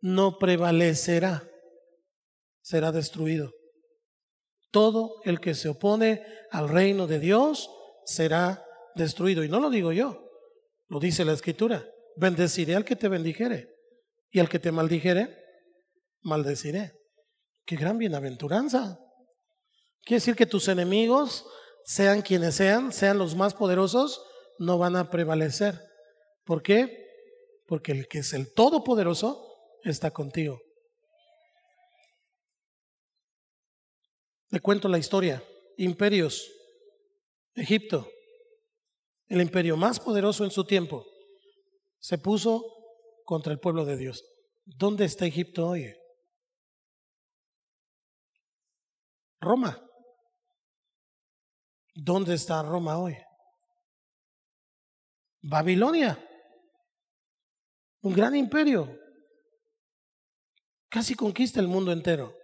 [0.02, 1.48] no prevalecerá,
[2.62, 3.54] será destruido.
[4.72, 7.70] Todo el que se opone al reino de Dios
[8.06, 9.44] será destruido.
[9.44, 10.28] Y no lo digo yo,
[10.88, 11.86] lo dice la escritura.
[12.18, 13.70] Bendeciré al que te bendijere
[14.32, 15.38] y al que te maldijere,
[16.22, 16.94] maldeciré.
[17.66, 19.00] Qué gran bienaventuranza.
[20.04, 21.46] Quiere decir que tus enemigos,
[21.84, 24.24] sean quienes sean, sean los más poderosos,
[24.58, 25.80] no van a prevalecer.
[26.44, 27.08] ¿Por qué?
[27.68, 29.51] Porque el que es el Todopoderoso
[29.84, 30.60] está contigo.
[34.50, 35.44] Le cuento la historia.
[35.78, 36.52] Imperios.
[37.54, 38.10] Egipto,
[39.28, 41.06] el imperio más poderoso en su tiempo,
[42.00, 42.64] se puso
[43.26, 44.24] contra el pueblo de Dios.
[44.66, 45.94] ¿Dónde está Egipto hoy?
[49.42, 49.86] Roma.
[51.94, 53.18] ¿Dónde está Roma hoy?
[55.42, 56.18] Babilonia.
[58.02, 59.01] Un gran imperio.
[60.92, 62.38] Casi conquista el mundo entero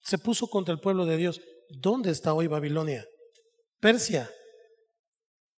[0.00, 1.42] se puso contra el pueblo de Dios.
[1.68, 3.06] ¿Dónde está hoy Babilonia?
[3.80, 4.30] Persia.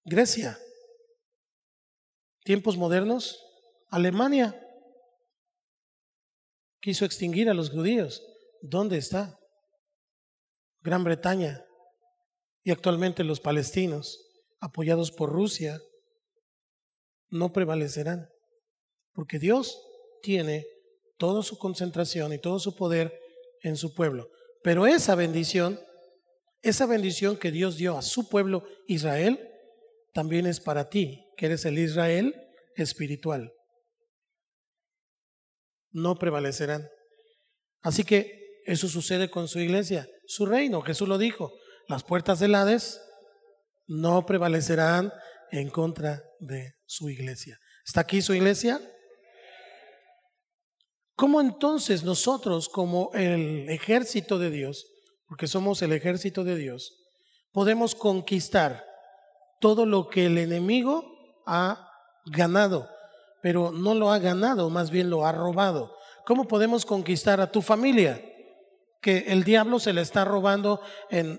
[0.04, 0.58] Grecia.
[2.42, 3.40] Tiempos modernos,
[3.88, 4.60] Alemania
[6.80, 8.20] quiso extinguir a los judíos.
[8.62, 9.38] ¿Dónde está?
[10.80, 11.64] Gran Bretaña
[12.64, 14.18] y actualmente los palestinos,
[14.58, 15.80] apoyados por Rusia,
[17.28, 18.28] no prevalecerán,
[19.12, 19.80] porque Dios
[20.20, 20.66] tiene
[21.20, 23.12] toda su concentración y todo su poder
[23.60, 24.30] en su pueblo.
[24.62, 25.78] Pero esa bendición,
[26.62, 29.38] esa bendición que Dios dio a su pueblo Israel,
[30.14, 32.34] también es para ti, que eres el Israel
[32.74, 33.52] espiritual.
[35.90, 36.88] No prevalecerán.
[37.82, 40.80] Así que eso sucede con su iglesia, su reino.
[40.80, 41.52] Jesús lo dijo,
[41.86, 42.98] las puertas del Hades
[43.86, 45.12] no prevalecerán
[45.50, 47.58] en contra de su iglesia.
[47.84, 48.80] ¿Está aquí su iglesia?
[51.20, 54.86] ¿Cómo entonces nosotros como el ejército de Dios,
[55.28, 56.94] porque somos el ejército de Dios,
[57.52, 58.86] podemos conquistar
[59.60, 61.04] todo lo que el enemigo
[61.46, 61.90] ha
[62.24, 62.88] ganado,
[63.42, 65.94] pero no lo ha ganado, más bien lo ha robado?
[66.24, 68.24] ¿Cómo podemos conquistar a tu familia?
[69.02, 71.38] Que el diablo se le está robando en,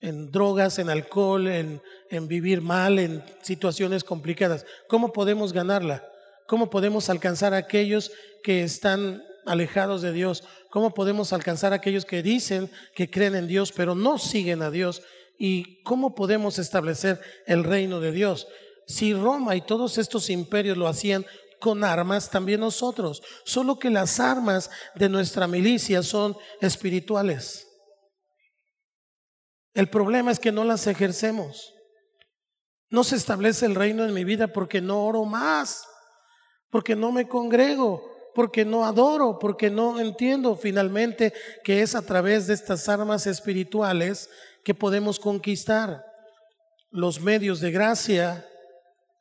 [0.00, 4.66] en drogas, en alcohol, en, en, vivir mal, en situaciones complicadas.
[4.88, 6.06] ¿Cómo podemos ganarla?
[6.48, 8.10] ¿Cómo podemos alcanzar a aquellos
[8.42, 10.44] que están alejados de Dios?
[10.70, 14.70] ¿Cómo podemos alcanzar a aquellos que dicen que creen en Dios pero no siguen a
[14.70, 15.02] Dios?
[15.38, 18.48] ¿Y cómo podemos establecer el reino de Dios?
[18.86, 21.24] Si Roma y todos estos imperios lo hacían
[21.60, 23.22] con armas, también nosotros.
[23.44, 27.66] Solo que las armas de nuestra milicia son espirituales.
[29.74, 31.74] El problema es que no las ejercemos.
[32.90, 35.84] No se establece el reino en mi vida porque no oro más,
[36.70, 38.07] porque no me congrego,
[38.38, 41.32] porque no adoro, porque no entiendo finalmente
[41.64, 44.30] que es a través de estas armas espirituales
[44.62, 46.06] que podemos conquistar
[46.92, 48.48] los medios de gracia,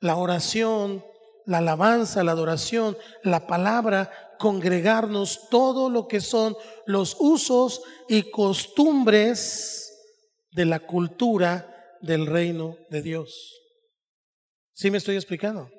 [0.02, 1.04] la oración,
[1.48, 6.56] la alabanza, la adoración, la palabra, congregarnos, todo lo que son
[6.86, 9.98] los usos y costumbres
[10.52, 13.60] de la cultura del reino de Dios.
[14.76, 15.72] ¿Sí me estoy explicando?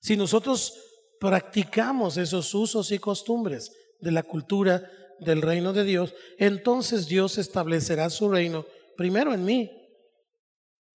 [0.00, 0.85] Si nosotros
[1.26, 8.10] practicamos esos usos y costumbres de la cultura del reino de Dios, entonces Dios establecerá
[8.10, 8.64] su reino
[8.96, 9.68] primero en mí,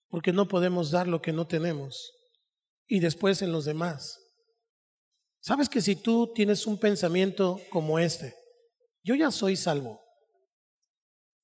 [0.08, 2.14] porque no podemos dar lo que no tenemos,
[2.88, 4.20] y después en los demás.
[5.42, 8.34] ¿Sabes que si tú tienes un pensamiento como este,
[9.04, 10.00] yo ya soy salvo,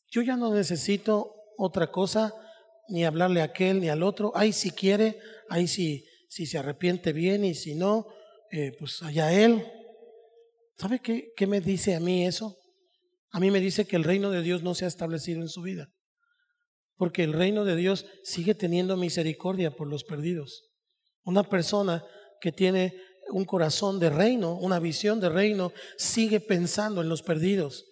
[0.09, 2.33] yo ya no necesito otra cosa,
[2.87, 4.31] ni hablarle a aquel ni al otro.
[4.33, 5.19] Ahí si quiere,
[5.49, 8.07] ahí si, si se arrepiente bien y si no,
[8.51, 9.65] eh, pues allá él.
[10.77, 12.57] ¿Sabe qué, qué me dice a mí eso?
[13.31, 15.61] A mí me dice que el reino de Dios no se ha establecido en su
[15.61, 15.89] vida.
[16.95, 20.69] Porque el reino de Dios sigue teniendo misericordia por los perdidos.
[21.23, 22.03] Una persona
[22.41, 22.95] que tiene
[23.29, 27.85] un corazón de reino, una visión de reino, sigue pensando en los perdidos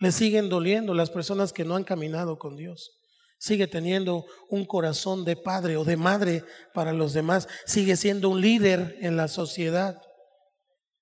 [0.00, 2.99] le siguen doliendo las personas que no han caminado con Dios.
[3.40, 7.48] Sigue teniendo un corazón de padre o de madre para los demás.
[7.64, 9.98] Sigue siendo un líder en la sociedad.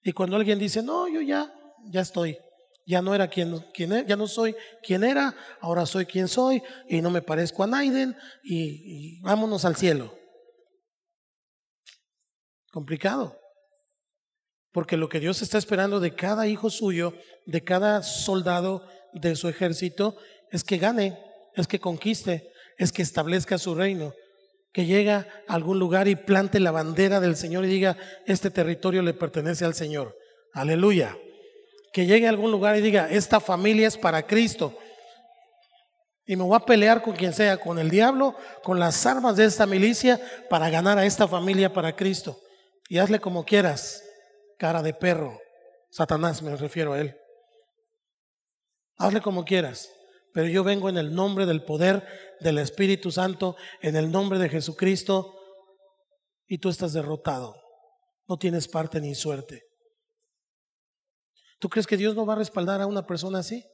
[0.05, 1.53] Y cuando alguien dice, no, yo ya,
[1.91, 2.39] ya estoy,
[2.87, 7.01] ya no era quien, quien ya no soy quien era, ahora soy quien soy y
[7.03, 10.17] no me parezco a Naiden y vámonos al cielo.
[12.71, 13.37] Complicado.
[14.71, 17.15] Porque lo que Dios está esperando de cada hijo suyo,
[17.47, 20.17] de cada soldado de su ejército,
[20.53, 21.19] es que gane,
[21.61, 24.13] es que conquiste, es que establezca su reino,
[24.73, 27.97] que llegue a algún lugar y plante la bandera del Señor y diga,
[28.27, 30.17] este territorio le pertenece al Señor.
[30.53, 31.17] Aleluya.
[31.93, 34.79] Que llegue a algún lugar y diga, esta familia es para Cristo.
[36.27, 39.47] Y me voy a pelear con quien sea, con el diablo, con las armas de
[39.47, 42.39] esta milicia, para ganar a esta familia para Cristo.
[42.89, 44.05] Y hazle como quieras
[44.59, 45.41] cara de perro.
[45.91, 47.17] Satanás me refiero a él.
[48.99, 49.89] Hazle como quieras,
[50.39, 52.07] pero yo vengo en el nombre del poder
[52.39, 55.35] del Espíritu Santo, en el nombre de Jesucristo,
[56.47, 57.57] y tú estás derrotado.
[58.29, 59.65] No tienes parte ni suerte.
[61.59, 63.65] ¿Tú crees que Dios no va a respaldar a una persona así?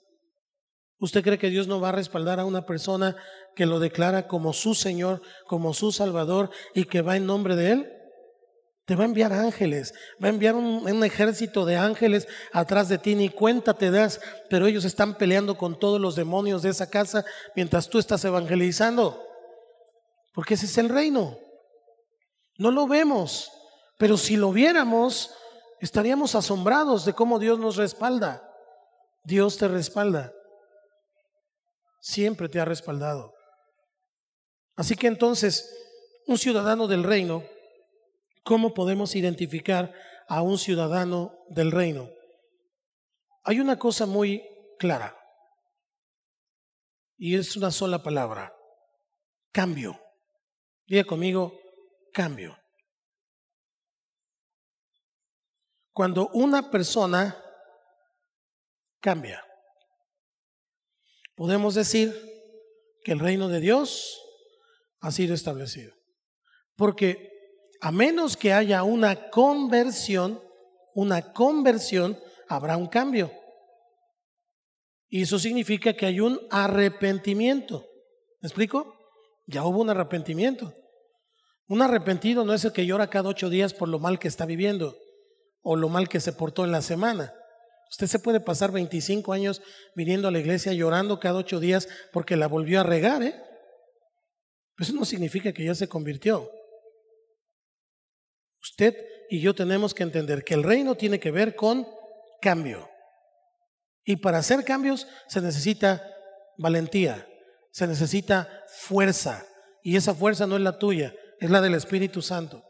[0.99, 3.15] ¿Usted cree que Dios no va a respaldar a una persona
[3.55, 7.73] que lo declara como su Señor, como su Salvador y que va en nombre de
[7.73, 7.93] Él?
[8.85, 13.15] Te va a enviar ángeles, va a enviar un, ejército de ángeles atrás de ti,
[13.15, 14.21] ni cuenta te das,
[14.51, 17.25] pero ellos están peleando con todos los demonios de esa casa
[17.57, 19.27] mientras tú estás evangelizando.
[20.35, 21.39] Porque ese es el reino.
[22.59, 23.51] No lo vemos,
[23.99, 25.31] pero si lo viéramos,
[25.81, 28.47] estaríamos asombrados de cómo Dios nos respalda.
[29.25, 30.31] Dios te respalda.
[32.01, 33.33] Siempre te ha respaldado.
[34.77, 35.75] Así que entonces,
[36.27, 37.45] un ciudadano del reino,
[38.45, 39.93] ¿cómo podemos identificar
[40.29, 42.09] a un ciudadano del reino?
[43.43, 44.43] Hay una cosa muy
[44.79, 45.19] clara
[47.17, 48.55] y es una sola palabra,
[49.51, 50.01] cambio.
[50.87, 51.59] Diga conmigo,
[52.13, 52.57] cambio.
[55.93, 57.41] Cuando una persona
[59.01, 59.45] cambia,
[61.35, 62.13] podemos decir
[63.03, 64.21] que el reino de Dios
[65.01, 65.95] ha sido establecido.
[66.77, 67.34] Porque
[67.81, 70.41] a menos que haya una conversión,
[70.95, 72.19] una conversión,
[72.49, 73.31] habrá un cambio.
[75.09, 77.87] Y eso significa que hay un arrepentimiento.
[78.41, 78.95] ¿Me explico?
[79.47, 80.75] Ya hubo un arrepentimiento.
[81.69, 84.45] Un arrepentido no es el que llora cada ocho días por lo mal que está
[84.45, 84.97] viviendo
[85.63, 87.33] o lo mal que se portó en la semana.
[87.91, 89.63] Usted se puede pasar 25 años
[89.95, 93.35] viniendo a la iglesia llorando cada ocho días porque la volvió a regar, ¿eh?
[94.79, 96.51] Eso no significa que ya se convirtió.
[98.75, 98.97] Usted
[99.31, 101.87] y yo tenemos que entender que el reino tiene que ver con
[102.41, 102.91] cambio.
[104.05, 106.03] Y para hacer cambios se necesita
[106.59, 107.25] valentía,
[107.71, 109.47] se necesita fuerza.
[109.85, 112.65] Y esa fuerza no es la tuya, es la del Espíritu Santo.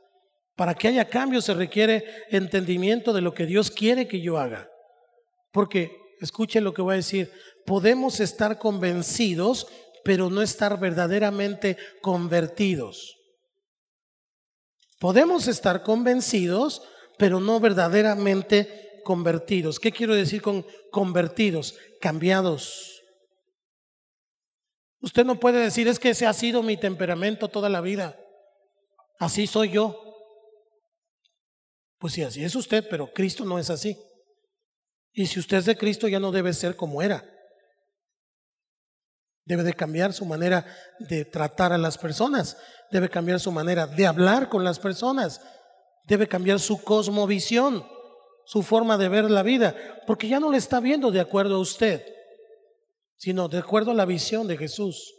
[0.56, 4.68] Para que haya cambios se requiere entendimiento de lo que Dios quiere que yo haga.
[5.52, 5.90] Porque,
[6.20, 7.32] escuche lo que voy a decir,
[7.64, 9.68] podemos estar convencidos
[10.04, 13.23] pero no estar verdaderamente convertidos.
[15.04, 16.80] Podemos estar convencidos,
[17.18, 19.78] pero no verdaderamente convertidos.
[19.78, 21.76] ¿Qué quiero decir con convertidos?
[22.00, 23.02] Cambiados.
[25.00, 28.18] Usted no puede decir, es que ese ha sido mi temperamento toda la vida.
[29.18, 29.94] Así soy yo.
[31.98, 33.98] Pues sí, así es usted, pero Cristo no es así.
[35.12, 37.30] Y si usted es de Cristo ya no debe ser como era.
[39.44, 40.66] Debe de cambiar su manera
[40.98, 42.56] de tratar a las personas,
[42.90, 45.40] debe cambiar su manera de hablar con las personas,
[46.04, 47.86] debe cambiar su cosmovisión,
[48.46, 49.74] su forma de ver la vida,
[50.06, 52.04] porque ya no le está viendo de acuerdo a usted,
[53.16, 55.14] sino de acuerdo a la visión de Jesús.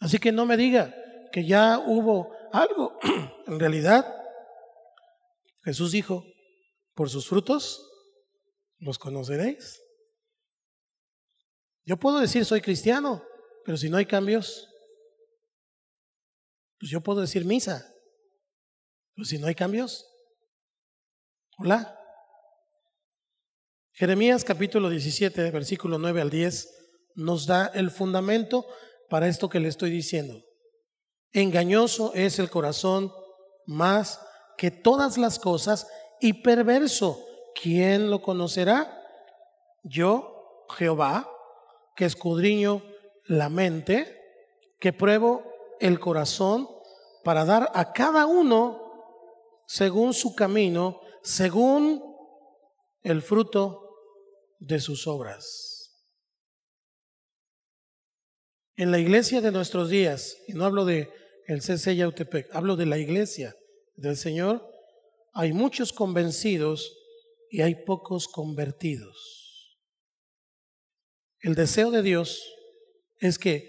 [0.00, 0.94] Así que no me diga
[1.30, 2.98] que ya hubo algo.
[3.44, 4.06] En realidad,
[5.64, 6.24] Jesús dijo,
[6.94, 7.84] por sus frutos
[8.78, 9.81] los conoceréis.
[11.84, 13.22] Yo puedo decir soy cristiano,
[13.64, 14.68] pero si no hay cambios,
[16.78, 17.86] pues yo puedo decir misa,
[19.14, 20.06] pero si no hay cambios,
[21.58, 21.98] hola.
[23.94, 26.68] Jeremías capítulo 17, versículo 9 al 10,
[27.16, 28.66] nos da el fundamento
[29.10, 30.42] para esto que le estoy diciendo.
[31.32, 33.12] Engañoso es el corazón
[33.66, 34.20] más
[34.56, 35.86] que todas las cosas
[36.20, 37.24] y perverso.
[37.60, 38.98] ¿Quién lo conocerá?
[39.82, 41.28] Yo, Jehová,
[41.96, 42.82] que escudriño
[43.26, 44.20] la mente,
[44.78, 45.44] que pruebo
[45.80, 46.68] el corazón
[47.24, 48.80] para dar a cada uno
[49.66, 52.02] según su camino, según
[53.02, 53.82] el fruto
[54.58, 55.72] de sus obras.
[58.76, 61.10] En la iglesia de nuestros días, y no hablo de
[61.46, 63.54] el CC Yautepec, hablo de la iglesia
[63.96, 64.66] del Señor,
[65.34, 66.96] hay muchos convencidos
[67.50, 69.41] y hay pocos convertidos.
[71.42, 72.54] El deseo de Dios
[73.18, 73.68] es que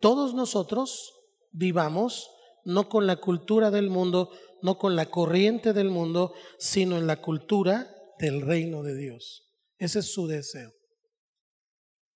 [0.00, 1.12] todos nosotros
[1.50, 2.30] vivamos
[2.64, 4.30] no con la cultura del mundo,
[4.62, 9.48] no con la corriente del mundo, sino en la cultura del reino de Dios.
[9.78, 10.72] Ese es su deseo.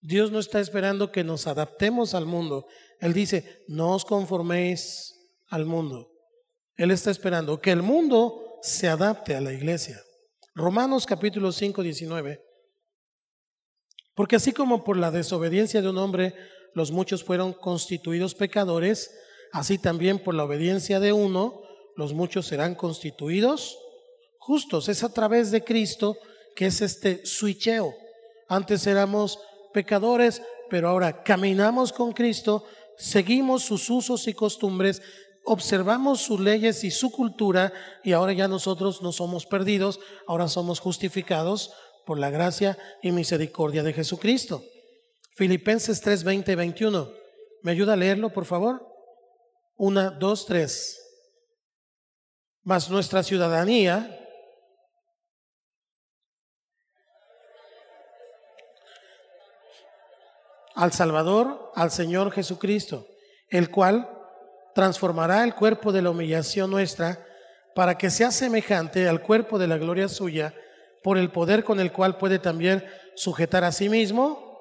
[0.00, 2.66] Dios no está esperando que nos adaptemos al mundo.
[3.00, 5.14] Él dice, no os conforméis
[5.48, 6.12] al mundo.
[6.76, 10.00] Él está esperando que el mundo se adapte a la iglesia.
[10.54, 12.51] Romanos capítulo 5, 19
[14.14, 16.34] porque así como por la desobediencia de un hombre
[16.74, 19.14] los muchos fueron constituidos pecadores,
[19.52, 21.62] así también por la obediencia de uno
[21.96, 23.78] los muchos serán constituidos
[24.38, 24.88] justos.
[24.88, 26.16] Es a través de Cristo
[26.56, 27.94] que es este switcheo.
[28.48, 29.38] Antes éramos
[29.72, 32.64] pecadores, pero ahora caminamos con Cristo,
[32.96, 35.02] seguimos sus usos y costumbres,
[35.44, 37.72] observamos sus leyes y su cultura
[38.04, 41.72] y ahora ya nosotros no somos perdidos, ahora somos justificados
[42.04, 44.64] por la gracia y misericordia de Jesucristo.
[45.34, 47.12] Filipenses 3, 20 y 21.
[47.62, 48.86] ¿Me ayuda a leerlo, por favor?
[49.76, 50.98] Una, dos, tres.
[52.62, 54.18] Mas nuestra ciudadanía
[60.74, 63.06] al Salvador, al Señor Jesucristo,
[63.48, 64.08] el cual
[64.74, 67.26] transformará el cuerpo de la humillación nuestra
[67.74, 70.54] para que sea semejante al cuerpo de la gloria suya
[71.02, 72.84] por el poder con el cual puede también
[73.14, 74.52] sujetar a sí mismo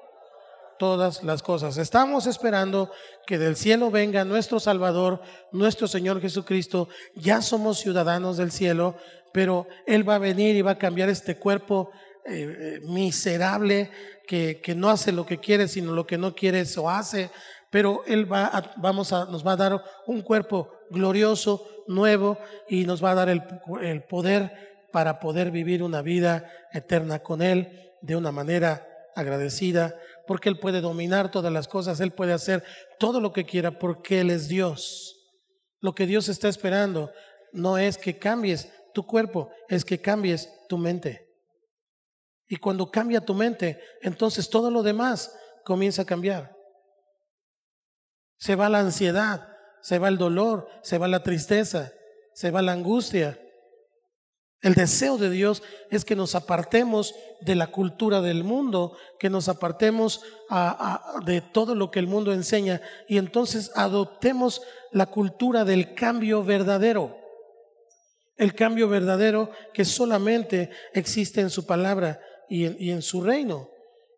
[0.78, 1.76] todas las cosas.
[1.78, 2.90] Estamos esperando
[3.24, 5.20] que del cielo venga nuestro Salvador,
[5.52, 6.88] nuestro Señor Jesucristo.
[7.14, 8.96] Ya somos ciudadanos del cielo,
[9.32, 11.90] pero Él va a venir y va a cambiar este cuerpo
[12.24, 13.90] eh, eh, miserable
[14.26, 17.30] que, que, no hace lo que quiere, sino lo que no quiere, eso hace.
[17.70, 22.38] Pero Él va a, vamos a, nos va a dar un cuerpo glorioso, nuevo,
[22.68, 23.42] y nos va a dar el,
[23.82, 28.86] el poder para poder vivir una vida eterna con Él de una manera
[29.16, 32.62] agradecida, porque Él puede dominar todas las cosas, Él puede hacer
[32.98, 35.18] todo lo que quiera, porque Él es Dios.
[35.80, 37.10] Lo que Dios está esperando
[37.52, 41.28] no es que cambies tu cuerpo, es que cambies tu mente.
[42.46, 45.34] Y cuando cambia tu mente, entonces todo lo demás
[45.64, 46.54] comienza a cambiar.
[48.38, 49.48] Se va la ansiedad,
[49.80, 51.92] se va el dolor, se va la tristeza,
[52.34, 53.38] se va la angustia,
[54.62, 59.48] el deseo de Dios es que nos apartemos de la cultura del mundo, que nos
[59.48, 60.22] apartemos
[61.26, 67.16] de todo lo que el mundo enseña y entonces adoptemos la cultura del cambio verdadero.
[68.36, 73.68] El cambio verdadero que solamente existe en su palabra y en, y en su reino.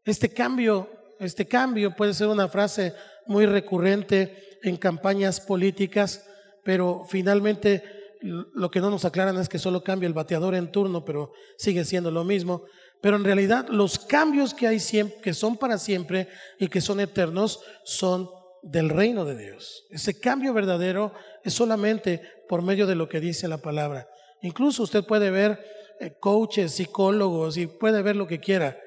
[0.04, 0.90] Este cambio,
[1.20, 2.92] este cambio puede ser una frase
[3.26, 6.26] muy recurrente en campañas políticas,
[6.62, 7.93] pero finalmente
[8.24, 11.84] lo que no nos aclaran es que solo cambia el bateador en turno, pero sigue
[11.84, 12.64] siendo lo mismo.
[13.02, 17.00] Pero en realidad los cambios que hay siempre, que son para siempre y que son
[17.00, 18.30] eternos, son
[18.62, 19.86] del reino de Dios.
[19.90, 21.12] Ese cambio verdadero
[21.42, 24.08] es solamente por medio de lo que dice la palabra.
[24.40, 25.62] Incluso usted puede ver
[26.00, 28.78] eh, coaches, psicólogos y puede ver lo que quiera.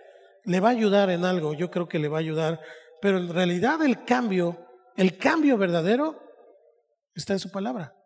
[0.45, 2.59] Le va a ayudar en algo, yo creo que le va a ayudar,
[3.01, 4.57] pero en realidad el cambio,
[4.95, 6.19] el cambio verdadero
[7.13, 7.96] está en su palabra.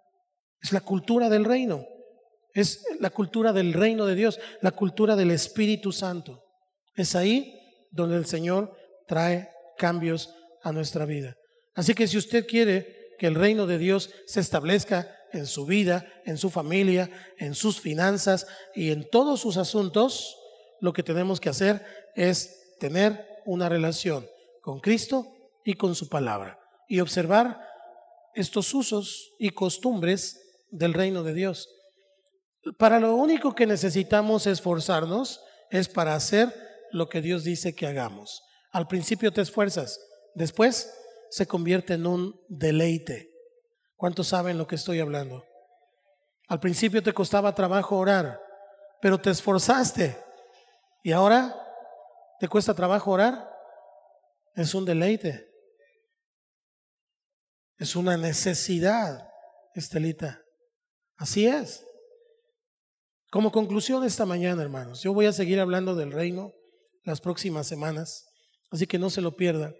[0.61, 1.85] Es la cultura del reino.
[2.53, 6.43] Es la cultura del reino de Dios, la cultura del Espíritu Santo.
[6.95, 7.57] Es ahí
[7.91, 8.75] donde el Señor
[9.07, 10.33] trae cambios
[10.63, 11.35] a nuestra vida.
[11.73, 16.05] Así que si usted quiere que el reino de Dios se establezca en su vida,
[16.25, 18.45] en su familia, en sus finanzas
[18.75, 20.37] y en todos sus asuntos,
[20.81, 21.85] lo que tenemos que hacer
[22.15, 24.27] es tener una relación
[24.61, 25.27] con Cristo
[25.63, 27.61] y con su palabra y observar
[28.33, 30.40] estos usos y costumbres
[30.71, 31.69] del reino de Dios.
[32.77, 36.53] Para lo único que necesitamos esforzarnos es para hacer
[36.91, 38.41] lo que Dios dice que hagamos.
[38.71, 39.99] Al principio te esfuerzas,
[40.33, 40.93] después
[41.29, 43.29] se convierte en un deleite.
[43.95, 45.43] ¿Cuántos saben lo que estoy hablando?
[46.47, 48.41] Al principio te costaba trabajo orar,
[49.01, 50.17] pero te esforzaste.
[51.03, 51.55] ¿Y ahora
[52.39, 53.49] te cuesta trabajo orar?
[54.55, 55.49] Es un deleite.
[57.77, 59.27] Es una necesidad,
[59.73, 60.41] Estelita.
[61.21, 61.85] Así es.
[63.29, 66.51] Como conclusión esta mañana, hermanos, yo voy a seguir hablando del reino
[67.03, 68.25] las próximas semanas,
[68.71, 69.71] así que no se lo pierda.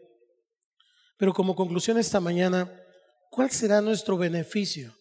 [1.17, 2.71] Pero como conclusión esta mañana,
[3.31, 4.93] ¿cuál será nuestro beneficio?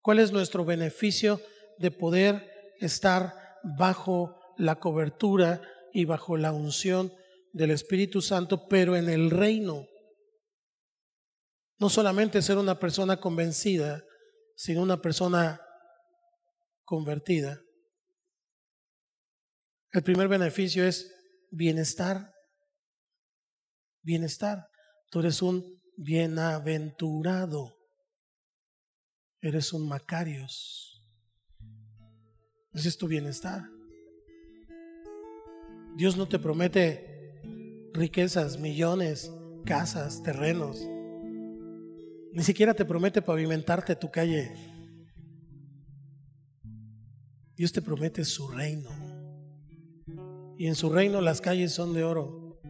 [0.00, 1.42] ¿Cuál es nuestro beneficio
[1.76, 2.50] de poder
[2.80, 3.34] estar
[3.76, 5.60] bajo la cobertura
[5.92, 7.12] y bajo la unción
[7.52, 9.86] del Espíritu Santo, pero en el reino?
[11.78, 14.02] No solamente ser una persona convencida,
[14.54, 15.60] sino una persona
[16.86, 17.60] convertida,
[19.92, 21.10] el primer beneficio es
[21.50, 22.32] bienestar.
[24.02, 24.68] Bienestar.
[25.10, 27.76] Tú eres un bienaventurado.
[29.40, 31.02] Eres un Macarios.
[32.72, 33.62] Ese es tu bienestar.
[35.96, 37.40] Dios no te promete
[37.94, 39.32] riquezas, millones,
[39.64, 40.78] casas, terrenos.
[42.32, 44.75] Ni siquiera te promete pavimentarte tu calle
[47.56, 48.90] Dios te promete su reino.
[50.58, 52.60] Y en su reino las calles son de oro.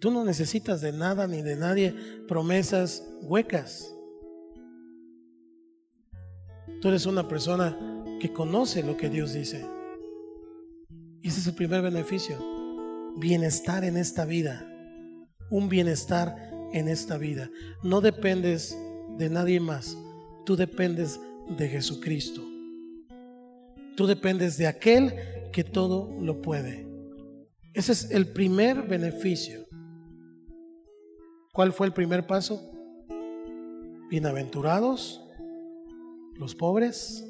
[0.00, 1.94] Tú no necesitas de nada ni de nadie
[2.26, 3.92] promesas huecas.
[6.80, 7.76] Tú eres una persona
[8.20, 9.66] que conoce lo que Dios dice.
[11.20, 12.38] Y ese es el primer beneficio.
[13.16, 14.64] Bienestar en esta vida.
[15.50, 16.36] Un bienestar
[16.72, 17.50] en esta vida.
[17.82, 18.76] No dependes
[19.18, 19.96] de nadie más.
[20.44, 21.18] Tú dependes
[21.56, 22.42] de Jesucristo.
[23.96, 25.14] Tú dependes de aquel
[25.52, 26.86] que todo lo puede.
[27.74, 29.66] Ese es el primer beneficio.
[31.52, 32.70] ¿Cuál fue el primer paso?
[34.10, 35.24] Bienaventurados
[36.36, 37.24] los pobres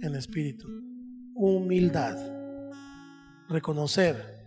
[0.00, 0.66] en espíritu.
[1.34, 2.16] Humildad.
[3.48, 4.46] Reconocer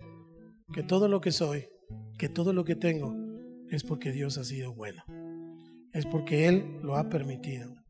[0.73, 1.65] que todo lo que soy,
[2.17, 3.15] que todo lo que tengo,
[3.69, 5.03] es porque Dios ha sido bueno.
[5.93, 7.80] Es porque Él lo ha permitido.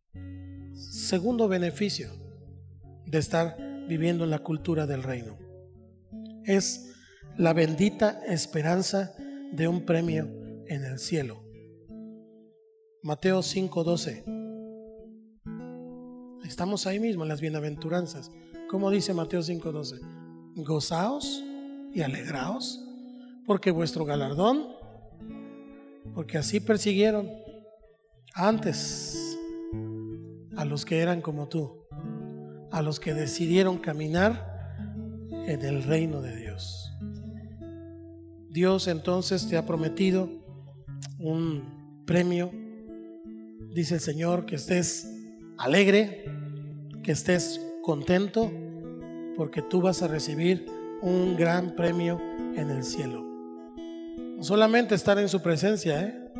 [0.74, 2.10] Segundo beneficio
[3.06, 3.58] de estar
[3.88, 5.38] viviendo en la cultura del reino
[6.46, 6.94] es
[7.38, 9.14] la bendita esperanza
[9.52, 10.30] de un premio
[10.68, 11.44] en el cielo.
[13.04, 14.24] Mateo 5:12.
[16.46, 18.32] Estamos ahí mismo en las bienaventuranzas.
[18.70, 20.00] ¿Cómo dice Mateo 5:12?
[20.56, 21.44] Gozaos
[21.94, 22.84] y alegraos,
[23.46, 24.68] porque vuestro galardón,
[26.14, 27.30] porque así persiguieron
[28.34, 29.31] antes
[30.62, 31.88] a los que eran como tú,
[32.70, 34.78] a los que decidieron caminar
[35.48, 36.94] en el reino de Dios.
[38.48, 40.30] Dios entonces te ha prometido
[41.18, 42.52] un premio,
[43.74, 45.12] dice el Señor, que estés
[45.58, 46.26] alegre,
[47.02, 48.52] que estés contento,
[49.36, 50.68] porque tú vas a recibir
[51.02, 52.22] un gran premio
[52.56, 53.26] en el cielo.
[54.38, 56.32] No solamente estar en su presencia, ¿eh?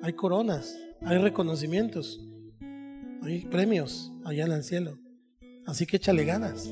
[0.00, 2.29] hay coronas, hay reconocimientos,
[3.22, 4.98] hay premios allá en el cielo.
[5.66, 6.70] Así que échale ganas.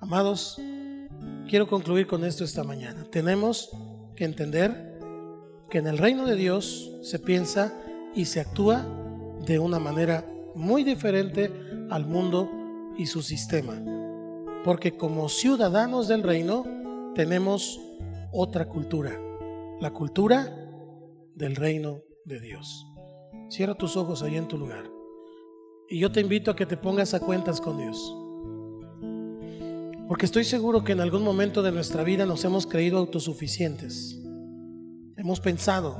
[0.00, 0.60] Amados,
[1.48, 3.04] quiero concluir con esto esta mañana.
[3.10, 3.70] Tenemos
[4.16, 4.98] que entender
[5.70, 7.72] que en el reino de Dios se piensa
[8.14, 8.86] y se actúa
[9.46, 11.52] de una manera muy diferente
[11.90, 12.50] al mundo
[12.96, 13.80] y su sistema.
[14.64, 16.64] Porque como ciudadanos del reino
[17.14, 17.80] tenemos
[18.32, 19.18] otra cultura,
[19.80, 20.52] la cultura
[21.34, 22.86] del reino de Dios.
[23.48, 24.97] Cierra tus ojos ahí en tu lugar.
[25.90, 28.14] Y yo te invito a que te pongas a cuentas con Dios.
[30.06, 34.20] Porque estoy seguro que en algún momento de nuestra vida nos hemos creído autosuficientes.
[35.16, 35.98] Hemos pensado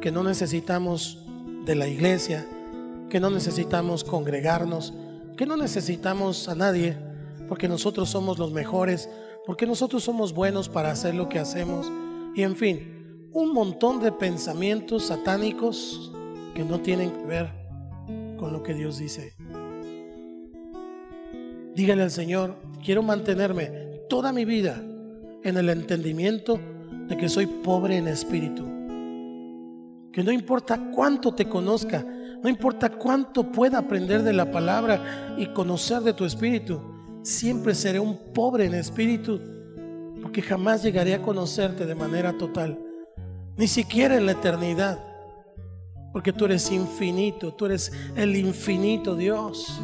[0.00, 1.26] que no necesitamos
[1.64, 2.46] de la iglesia,
[3.08, 4.94] que no necesitamos congregarnos,
[5.36, 6.96] que no necesitamos a nadie,
[7.48, 9.08] porque nosotros somos los mejores,
[9.44, 11.90] porque nosotros somos buenos para hacer lo que hacemos.
[12.36, 16.12] Y en fin, un montón de pensamientos satánicos
[16.54, 17.59] que no tienen que ver
[18.40, 19.34] con lo que Dios dice.
[21.74, 23.66] Dígale al Señor, quiero mantenerme
[24.08, 24.82] toda mi vida
[25.44, 26.58] en el entendimiento
[27.06, 28.64] de que soy pobre en espíritu.
[30.10, 32.02] Que no importa cuánto te conozca,
[32.42, 36.80] no importa cuánto pueda aprender de la palabra y conocer de tu espíritu,
[37.22, 39.38] siempre seré un pobre en espíritu,
[40.22, 42.78] porque jamás llegaré a conocerte de manera total,
[43.58, 45.09] ni siquiera en la eternidad
[46.12, 49.80] porque tú eres infinito, tú eres el infinito Dios.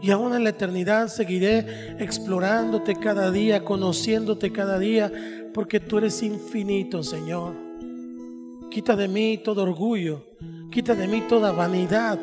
[0.00, 5.10] Y aún en la eternidad seguiré explorándote cada día, conociéndote cada día,
[5.54, 7.54] porque tú eres infinito, Señor.
[8.70, 10.26] Quita de mí todo orgullo,
[10.70, 12.18] quita de mí toda vanidad,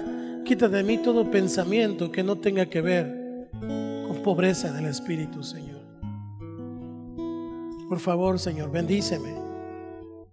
[0.45, 3.49] quita de mí todo pensamiento que no tenga que ver
[4.07, 5.81] con pobreza del Espíritu, Señor.
[7.89, 9.33] Por favor, Señor, bendíceme.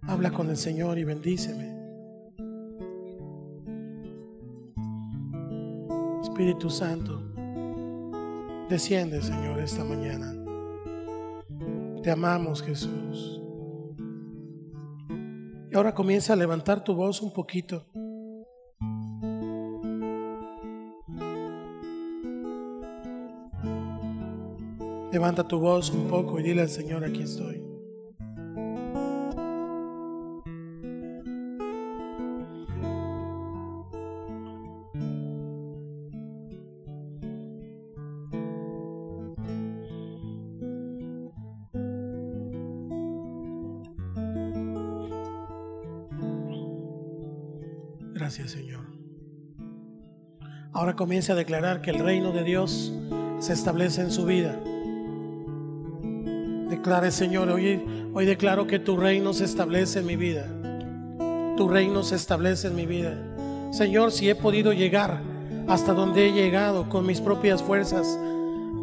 [0.03, 1.78] Habla con el Señor y bendíceme.
[6.21, 7.21] Espíritu Santo,
[8.69, 10.35] desciende, Señor, esta mañana.
[12.03, 13.41] Te amamos, Jesús.
[15.71, 17.85] Y ahora comienza a levantar tu voz un poquito.
[25.11, 27.68] Levanta tu voz un poco y dile al Señor, aquí estoy.
[50.89, 52.91] Ahora comience a declarar que el reino de Dios
[53.37, 54.59] se establece en su vida.
[56.67, 60.47] Declare, Señor, hoy, hoy declaro que tu reino se establece en mi vida.
[61.55, 63.15] Tu reino se establece en mi vida.
[63.69, 65.21] Señor, si he podido llegar
[65.67, 68.17] hasta donde he llegado con mis propias fuerzas,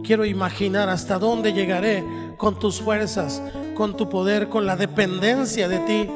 [0.05, 2.05] quiero imaginar hasta dónde llegaré
[2.37, 3.43] con tus fuerzas,
[3.75, 6.09] con tu poder, con la dependencia de ti.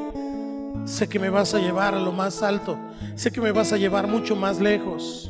[0.85, 2.77] Sé que me vas a llevar a lo más alto.
[3.15, 5.29] Sé que me vas a llevar mucho más lejos.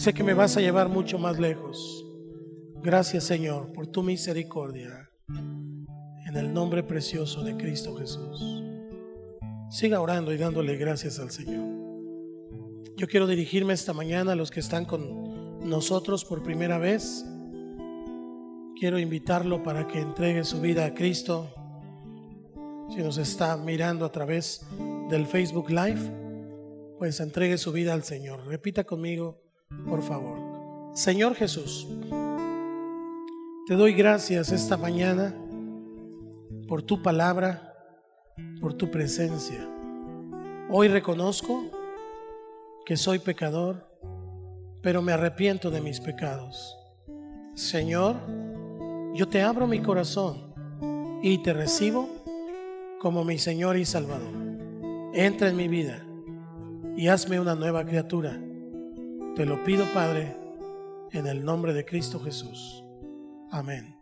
[0.00, 2.06] Sé que me vas a llevar mucho más lejos.
[2.82, 5.10] Gracias Señor por tu misericordia.
[5.28, 8.42] En el nombre precioso de Cristo Jesús.
[9.68, 11.66] Siga orando y dándole gracias al Señor.
[12.96, 17.26] Yo quiero dirigirme esta mañana a los que están con nosotros por primera vez.
[18.76, 21.52] Quiero invitarlo para que entregue su vida a Cristo
[22.88, 24.66] si nos está mirando a través
[25.10, 26.00] del Facebook Live,
[26.98, 28.46] pues entregue su vida al Señor.
[28.46, 29.49] Repita conmigo,
[29.88, 30.38] por favor.
[30.94, 31.86] Señor Jesús,
[33.66, 35.34] te doy gracias esta mañana
[36.66, 37.74] por tu palabra,
[38.60, 39.66] por tu presencia.
[40.68, 41.64] Hoy reconozco
[42.84, 43.86] que soy pecador,
[44.82, 46.76] pero me arrepiento de mis pecados.
[47.54, 48.16] Señor,
[49.14, 50.54] yo te abro mi corazón
[51.22, 52.08] y te recibo
[53.00, 54.34] como mi Señor y Salvador.
[55.12, 56.04] Entra en mi vida
[56.96, 58.38] y hazme una nueva criatura.
[59.36, 60.36] Te lo pido, Padre,
[61.12, 62.84] en el nombre de Cristo Jesús.
[63.50, 63.99] Amén.